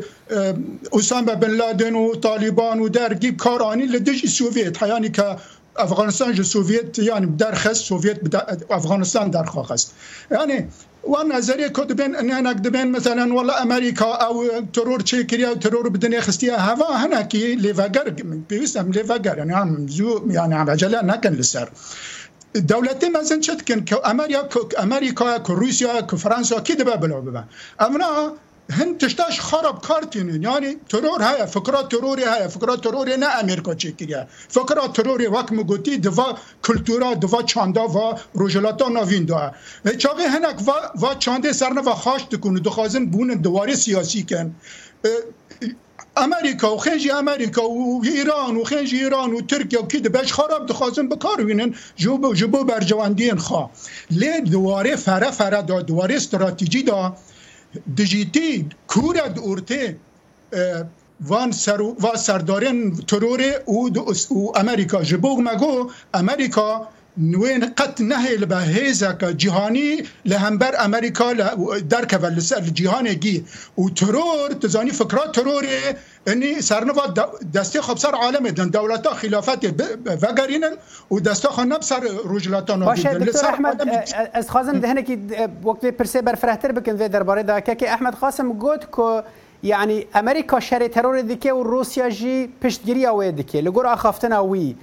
اسامه 0.93 1.35
بن 1.35 1.49
لادن 1.51 1.95
او 1.95 2.15
طالبان 2.15 2.79
او 2.79 2.87
درګي 2.89 3.31
کارانی 3.37 3.85
ل 3.85 3.99
دج 3.99 4.25
سوفیت 4.25 4.81
یعنی 4.87 5.09
که 5.11 5.35
افغانستان 5.77 6.33
جو 6.33 6.43
سوفیت 6.43 6.99
یعنی 6.99 7.25
درخست 7.37 7.83
سوفیت 7.85 8.17
افغانستان 8.71 9.29
درخواست 9.31 9.93
یعنی 10.31 10.67
و 11.07 11.23
نظریه 11.35 11.69
کد 11.69 11.91
بین 12.01 12.15
نه 12.15 12.53
بین 12.53 12.91
مثلا 12.91 13.33
والله 13.35 13.61
امریکا 13.61 14.13
او 14.27 14.61
ترور 14.73 15.01
چه 15.01 15.27
کړی 15.27 15.43
او 15.43 15.55
ترور 15.55 15.89
بدنه 15.89 16.19
خستی 16.21 16.49
هوا 16.49 16.97
هنه 16.97 17.23
کی 17.23 17.55
لیواگر 17.55 18.13
پیوستم 18.49 18.91
لیواگر 18.91 19.37
یعنی 19.37 19.53
هم 19.53 19.87
زو 19.87 20.27
یعنی 20.31 20.53
عجله 20.53 21.01
نکن 21.05 21.29
لسر 21.29 21.69
دولتی 22.61 23.09
مزن 23.09 23.39
چت 23.39 23.65
کن 23.67 23.85
که 23.85 24.09
امریا 24.09 24.47
که 24.47 24.59
امریکا 24.77 25.39
که 25.39 25.53
روسیا 25.53 26.01
که 26.01 26.15
فرانسا 26.15 26.61
کی 26.61 26.75
دبه 26.75 26.97
بلا 26.97 27.21
ببه 27.21 27.43
امنا 27.79 28.33
هند 28.71 28.97
تشتاش 28.97 29.39
خراب 29.41 29.81
کارتینن 29.81 30.43
یعنی 30.43 30.75
ترور 30.89 31.21
های 31.21 31.45
فکرات 31.45 31.91
تروری 31.91 32.23
های 32.23 32.47
فکرات 32.47 32.83
تروری 32.83 33.17
نه 33.17 33.25
امریکا 33.39 33.75
چیکیه 33.75 34.27
فکرات 34.47 34.93
تروری 34.93 35.27
وقت 35.27 35.51
مگوتی 35.51 35.97
دوا 35.97 36.37
کلتورا 36.63 37.13
دوا 37.13 37.43
چاندا 37.43 37.87
و 37.87 38.13
روجلاتا 38.33 38.89
ناوین 38.89 39.25
دوا 39.25 39.51
چاقی 39.97 40.23
هنک 40.23 40.59
و 40.67 40.71
و 41.05 41.15
چانده 41.19 41.53
سرنه 41.53 41.81
و 41.81 41.89
خاش 41.93 42.21
دکنه 42.31 42.59
دخوازن 42.59 43.05
بون 43.05 43.27
دواری 43.27 43.75
سیاسی 43.75 44.25
کن 44.29 44.55
امریکا 46.15 46.73
و 46.75 46.77
خیج 46.77 47.09
امریکا 47.11 47.69
و 47.69 48.01
ایران 48.05 48.55
و 48.57 48.63
خیج 48.63 48.93
ایران 48.95 49.33
و 49.33 49.41
ترکیه 49.41 49.79
و 49.79 49.87
کده 49.87 50.09
بش 50.09 50.33
خراب 50.33 50.65
دخوازن 50.67 51.07
بکار 51.07 51.45
وینن 51.45 51.73
جبو 51.95 52.33
جبو 52.33 52.63
بر 52.63 52.79
جواندین 52.83 53.37
خواه 53.37 53.69
لی 54.11 54.41
دواره 54.41 54.95
فره 54.95 55.31
فره 55.31 55.61
دا 55.61 55.81
دواره 55.81 56.15
استراتیجی 56.15 56.83
دا 56.83 57.17
دیجیتی 57.95 58.69
کورد 58.87 59.39
ارته 59.43 59.97
وان 61.21 61.51
سر 61.51 61.81
و 61.81 61.95
سردارن 62.15 62.91
تروره 62.95 63.63
او 63.65 63.91
امریکا 64.57 65.03
جبو 65.03 65.41
مگو 65.41 65.89
امریکا 66.13 66.87
نوین 67.17 67.65
قط 67.65 68.01
نه 68.01 68.37
به 68.37 68.57
هیزا 68.57 69.13
که 69.13 69.33
جهانی 69.33 70.01
لهمبر 70.25 70.75
امریکا 70.79 71.33
در 71.89 72.05
که 72.05 72.17
ول 72.17 72.39
سر 72.39 72.59
جهان 72.61 73.13
گی 73.13 73.45
و 73.77 73.89
ترور 73.89 74.49
تزانی 74.61 74.89
فکرات 74.91 75.31
ترور 75.35 75.65
اینی 76.27 76.61
سرنوا 76.61 77.07
دسته 77.53 77.81
خوب 77.81 77.97
سر 77.97 78.09
عالم 78.11 78.47
دن 78.49 78.67
دولت 78.69 79.07
خلافت 79.07 79.65
وگرینن 80.23 80.73
و 81.11 81.19
دسته 81.19 81.47
خانم 81.47 81.79
سر 81.81 82.01
رجلاتان 82.29 82.85
باشه 82.85 83.13
دکتر 83.17 83.47
احمد 83.47 83.89
از 84.33 84.49
خازم 84.49 84.79
دهنه 84.79 85.03
که 85.03 85.17
وقتی 85.65 85.91
پرسه 85.91 86.21
برفرهتر 86.21 86.71
بکن 86.71 86.91
و 86.95 87.07
درباره 87.09 87.43
دا 87.43 87.59
که 87.59 87.89
احمد 87.89 88.15
خاسم 88.15 88.53
گفت 88.57 88.91
که 88.97 89.23
یعنی 89.63 90.05
امریکا 90.13 90.59
شر 90.59 90.87
ترور 90.87 91.21
دیگه 91.21 91.53
و 91.53 91.63
روسیا 91.63 92.09
جی 92.09 92.49
پشتگیری 92.63 93.05
اوی 93.05 93.31
دیگه 93.31 93.61
لگور 93.61 93.87
اخافتن 93.87 94.33
اوی 94.33 94.75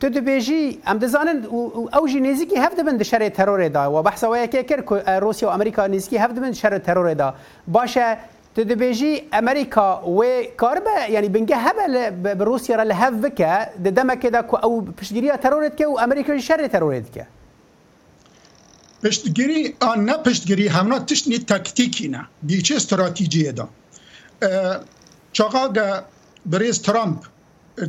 تو 0.00 0.08
دبیجی 0.14 0.80
ام 0.86 0.98
دزانن 0.98 1.38
او 1.44 2.08
جی 2.08 2.20
نزیکی 2.20 2.56
هفت 2.56 2.80
بند 2.80 3.02
شر 3.02 3.28
ترور 3.28 3.68
دا 3.68 3.92
و 3.92 4.02
بحث 4.02 4.24
وای 4.24 4.48
که 4.48 4.62
کر 4.62 5.20
روسیا 5.20 5.48
و 5.48 5.52
امریکا 5.52 5.86
نزیکی 5.86 6.16
هفت 6.16 6.34
بند 6.34 6.54
شر 6.54 6.78
ترور 6.78 7.14
دا 7.14 7.34
باشه 7.68 8.18
تو 8.56 8.64
دبیجی 8.64 9.22
امریکا 9.32 10.02
و 10.12 10.22
کاربه 10.56 11.10
یعنی 11.10 11.28
بنگه 11.28 11.56
هبه 11.56 12.10
به 12.10 12.44
روسیا 12.44 12.76
را 12.76 12.82
لهف 12.82 13.12
بکه 13.24 13.68
دمکه 13.96 14.30
دا 14.30 14.42
که 14.42 14.64
او 14.64 14.84
پشتگیری 14.84 15.30
ترورت 15.36 15.76
که 15.76 15.86
و 15.86 15.96
امریکا 16.00 16.38
شر 16.38 16.66
ترورت 16.68 17.12
که 17.12 17.26
پشتگیری 19.04 19.74
آن 19.80 20.04
نه 20.04 20.12
پشتگیری 20.12 20.68
همنا 20.68 20.98
تشنی 20.98 21.38
تکتیکی 21.38 22.08
نه 22.08 22.26
دیچه 22.46 22.76
استراتیجیه 22.76 23.52
دا 23.52 23.68
چاقا 25.32 25.66
دا 25.66 26.04
بریز 26.46 26.82
ترامپ 26.82 27.18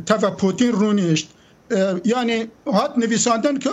تفا 0.06 0.30
پوتین 0.30 0.72
رونیشت 0.72 1.34
yani 2.04 2.46
hat 2.72 2.96
nivisandin 2.96 3.56
ki 3.56 3.68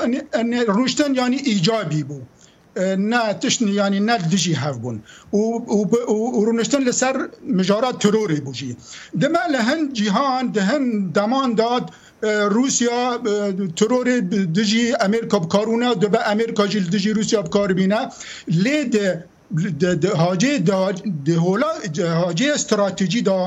rûşten 0.67 1.13
yani 1.17 1.35
îcabî 1.35 2.01
bû 2.09 2.17
ne 3.11 3.39
tiştî 3.41 3.69
yani 3.71 4.07
ne 4.07 4.17
dijî 4.31 4.55
hev 4.55 4.75
bûn 4.83 4.97
û 5.33 6.43
rûniştin 6.47 6.85
li 6.85 6.93
ser 6.93 7.17
mijara 7.41 7.89
terorê 7.89 8.39
bû 8.45 8.53
jî 8.53 8.75
deme 9.15 9.39
li 9.53 9.57
hin 9.57 9.93
cîhan 9.93 10.53
di 10.55 10.61
hin 10.61 11.15
deman 11.15 11.57
dat 11.57 11.85
روسیا 12.57 13.01
ترور 13.79 14.07
دجی 14.57 14.85
امریکا 15.07 15.37
بکارونه 15.43 15.89
دو 16.01 16.07
به 16.13 16.19
امریکا 16.33 16.63
جل 16.73 16.85
دجی 16.93 17.11
روسیا 17.19 17.39
بکار 17.47 17.69
بینه 17.79 17.99
لید 18.63 18.93
د 20.03 20.05
هاجه 20.23 20.53
د 21.27 21.29
هولا 21.45 21.71
هاجه 22.21 22.47
استراتیجی 22.57 23.21
دا 23.29 23.39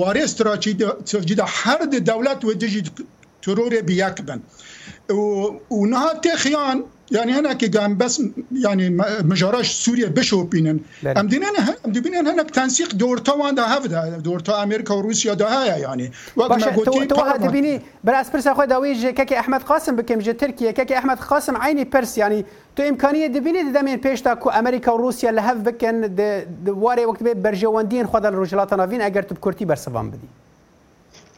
واره 0.00 0.20
استراتیجی 0.28 1.34
دا 1.40 1.44
هر 1.62 1.80
دولت 2.10 2.40
و 2.46 2.50
دجی 2.62 2.80
ترور 3.44 3.80
بيكبن 3.80 4.40
ونها 5.70 6.12
تخيان 6.12 6.84
يعني 7.10 7.32
هنا 7.32 7.52
كي 7.52 7.66
قام 7.68 7.96
بس 7.96 8.22
يعني 8.52 8.90
مجاراش 9.22 9.72
سوريا 9.84 10.08
بشو 10.08 10.44
بينن 10.44 10.80
ام 11.16 11.26
دينن 11.28 11.44
ام 11.86 11.92
دينن 11.92 12.26
هناك 12.26 12.50
تنسيق 12.50 12.94
دورتا 12.94 13.32
وان 13.32 13.54
ده 13.54 13.66
هفدا 13.66 14.08
دورتا 14.08 14.62
امريكا 14.62 14.94
وروسيا 14.94 15.34
ده 15.34 15.48
هيا 15.64 15.76
يعني 15.76 16.12
وقت 16.36 16.50
ما 16.64 16.76
قلت 16.76 17.10
تو 17.10 17.20
هاد 17.20 17.52
بيني 17.52 17.80
براس 18.04 18.30
برس 18.30 18.46
اخو 18.46 18.64
داويج 18.64 19.06
كاكي 19.06 19.38
احمد 19.38 19.62
قاسم 19.62 19.96
بكم 19.96 20.18
جي 20.18 20.32
تركيا 20.32 20.70
كاكي 20.70 20.98
احمد 20.98 21.18
قاسم 21.18 21.56
عيني 21.56 21.84
برس 21.84 22.18
يعني 22.18 22.44
تو 22.76 22.82
امكانيه 22.82 23.26
دبيني 23.26 23.62
دمين 23.72 23.96
بيشتا 23.96 24.34
كو 24.34 24.48
امريكا 24.50 24.92
وروسيا 24.92 25.30
لهف 25.32 25.56
بكن 25.56 26.14
دواري 26.64 27.04
وقت 27.04 27.22
برجواندين 27.22 28.06
خدال 28.06 28.34
رجلاتنا 28.34 28.86
فين 28.86 29.00
اگر 29.06 29.22
تبكرتي 29.24 29.64
برسفان 29.64 30.10
بدي 30.10 30.28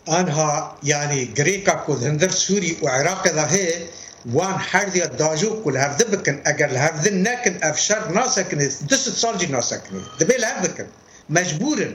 آنها 0.07 0.67
yani 0.83 1.35
Greka 1.35 1.85
kul 1.85 1.97
Suri 2.31 2.77
û 2.83 2.85
Iraqê 3.01 3.35
de 3.35 3.41
heye 3.47 3.83
wan 4.25 4.59
herdiya 4.59 5.05
dajû 5.07 5.63
kul 5.65 5.77
herdî 5.77 6.13
bikin 6.13 6.41
eger 6.53 6.75
li 6.75 6.79
herdin 6.79 7.25
nekin 7.25 7.59
ev 7.63 7.75
şer 7.75 7.99
nasekinê 8.01 8.89
du 8.89 8.97
sed 8.97 9.13
sal 9.13 9.39
jî 9.39 9.47
nasekinê 9.47 10.01
dibê 10.21 10.41
li 10.41 10.47
hev 10.47 10.63
bikin 10.65 10.87
mecbûrin 11.29 11.95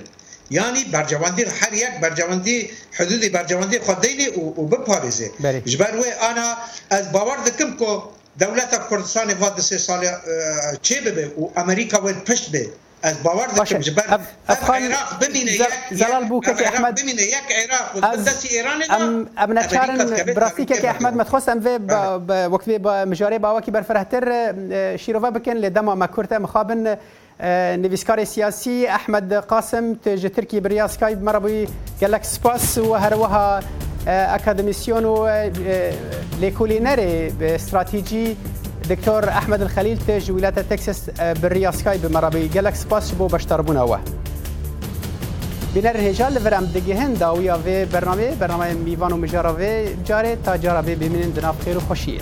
yani 0.49 0.87
bercevandî 0.93 1.47
her 1.59 1.71
yek 1.71 2.01
bercevandî 2.01 2.71
hudûdê 2.97 3.33
bercevandî 3.33 3.75
xwedînê 3.77 4.27
û 4.59 4.61
biparêzê 4.71 5.29
ji 5.69 5.75
ber 5.79 5.93
wê 6.01 6.15
ana 6.19 6.59
ez 6.91 7.13
bawer 7.13 7.45
dikim 7.45 7.77
ku 7.77 8.11
dewleta 8.39 8.75
Kurdistanê 8.89 9.41
va 9.41 9.57
di 9.57 9.61
sê 9.61 9.77
sala 9.79 10.21
çê 10.83 11.05
bibe 11.05 11.23
û 11.39 11.61
Amerîka 11.61 11.97
wê 11.97 12.23
pişt 12.25 12.53
be 12.53 12.63
از 13.03 13.23
باور 13.23 13.47
داشتم 13.47 13.77
جبر 13.77 14.19
افغان 14.47 14.79
زلال 15.91 16.25
بو 16.25 16.41
که 16.41 16.67
احمد 16.67 16.99
ببینه 17.01 17.21
یک 17.21 17.35
عراق 18.01 18.15
دست 18.17 18.45
ایران 18.51 18.81
ام 18.89 19.29
ام 19.37 19.57
نکارن 19.59 19.97
براستی 20.35 20.65
که 20.65 20.89
احمد 20.89 21.13
متخوستم 21.15 21.61
و 21.63 21.91
وقت 22.47 22.69
به 22.69 23.05
مجاری 23.05 23.39
باوا 23.39 23.61
کی 23.61 23.71
برفرهتر 23.71 24.97
شیروه 24.97 25.29
بکن 25.29 25.51
لدما 25.51 25.95
مکورته 25.95 26.37
مخابن 26.37 26.97
نویسکار 27.83 28.25
سیاسی 28.25 28.85
احمد 28.89 29.33
قاسم 29.33 29.95
تج 29.95 30.27
ترکی 30.35 30.59
بریا 30.59 30.87
سکای 30.87 31.15
مربوی 31.15 31.67
گلک 32.01 32.23
سپاس 32.23 32.77
و 32.77 32.93
هر 32.93 33.15
وها 33.15 33.59
اکادمیسیون 34.07 35.05
و 35.05 35.29
لیکولینر 36.39 36.99
استراتیجی 37.41 38.37
دكتور 38.91 39.29
احمد 39.29 39.61
الخليل 39.61 39.99
ئەحمد 40.07 40.29
ولايه 40.29 40.49
تكساس 40.53 41.11
آه، 41.19 41.33
بالريا 41.33 41.71
سكاي 41.71 41.97
بمرابي 41.97 42.47
جالكس 42.47 42.83
باس 42.83 43.11
بو 43.11 43.27
بشتربونا 43.27 43.83
و 43.83 43.97
بینەر 45.75 45.95
هێژا 46.05 46.27
لە 46.35 46.39
بەرەم 46.45 46.65
دگەهێن 46.75 47.13
داویاێ 47.21 47.85
بەرنامێ 47.91 48.29
بەرنامای 48.41 48.73
میوان 48.85 49.11
و 49.13 49.17
مژارەێ 49.27 49.73
جارێ 50.09 50.33
تا 50.45 50.53
جارەبێ 50.63 50.91
ببینن 51.01 51.31
دنا 51.35 51.49
و 51.51 51.77
وخشيه 51.77 52.21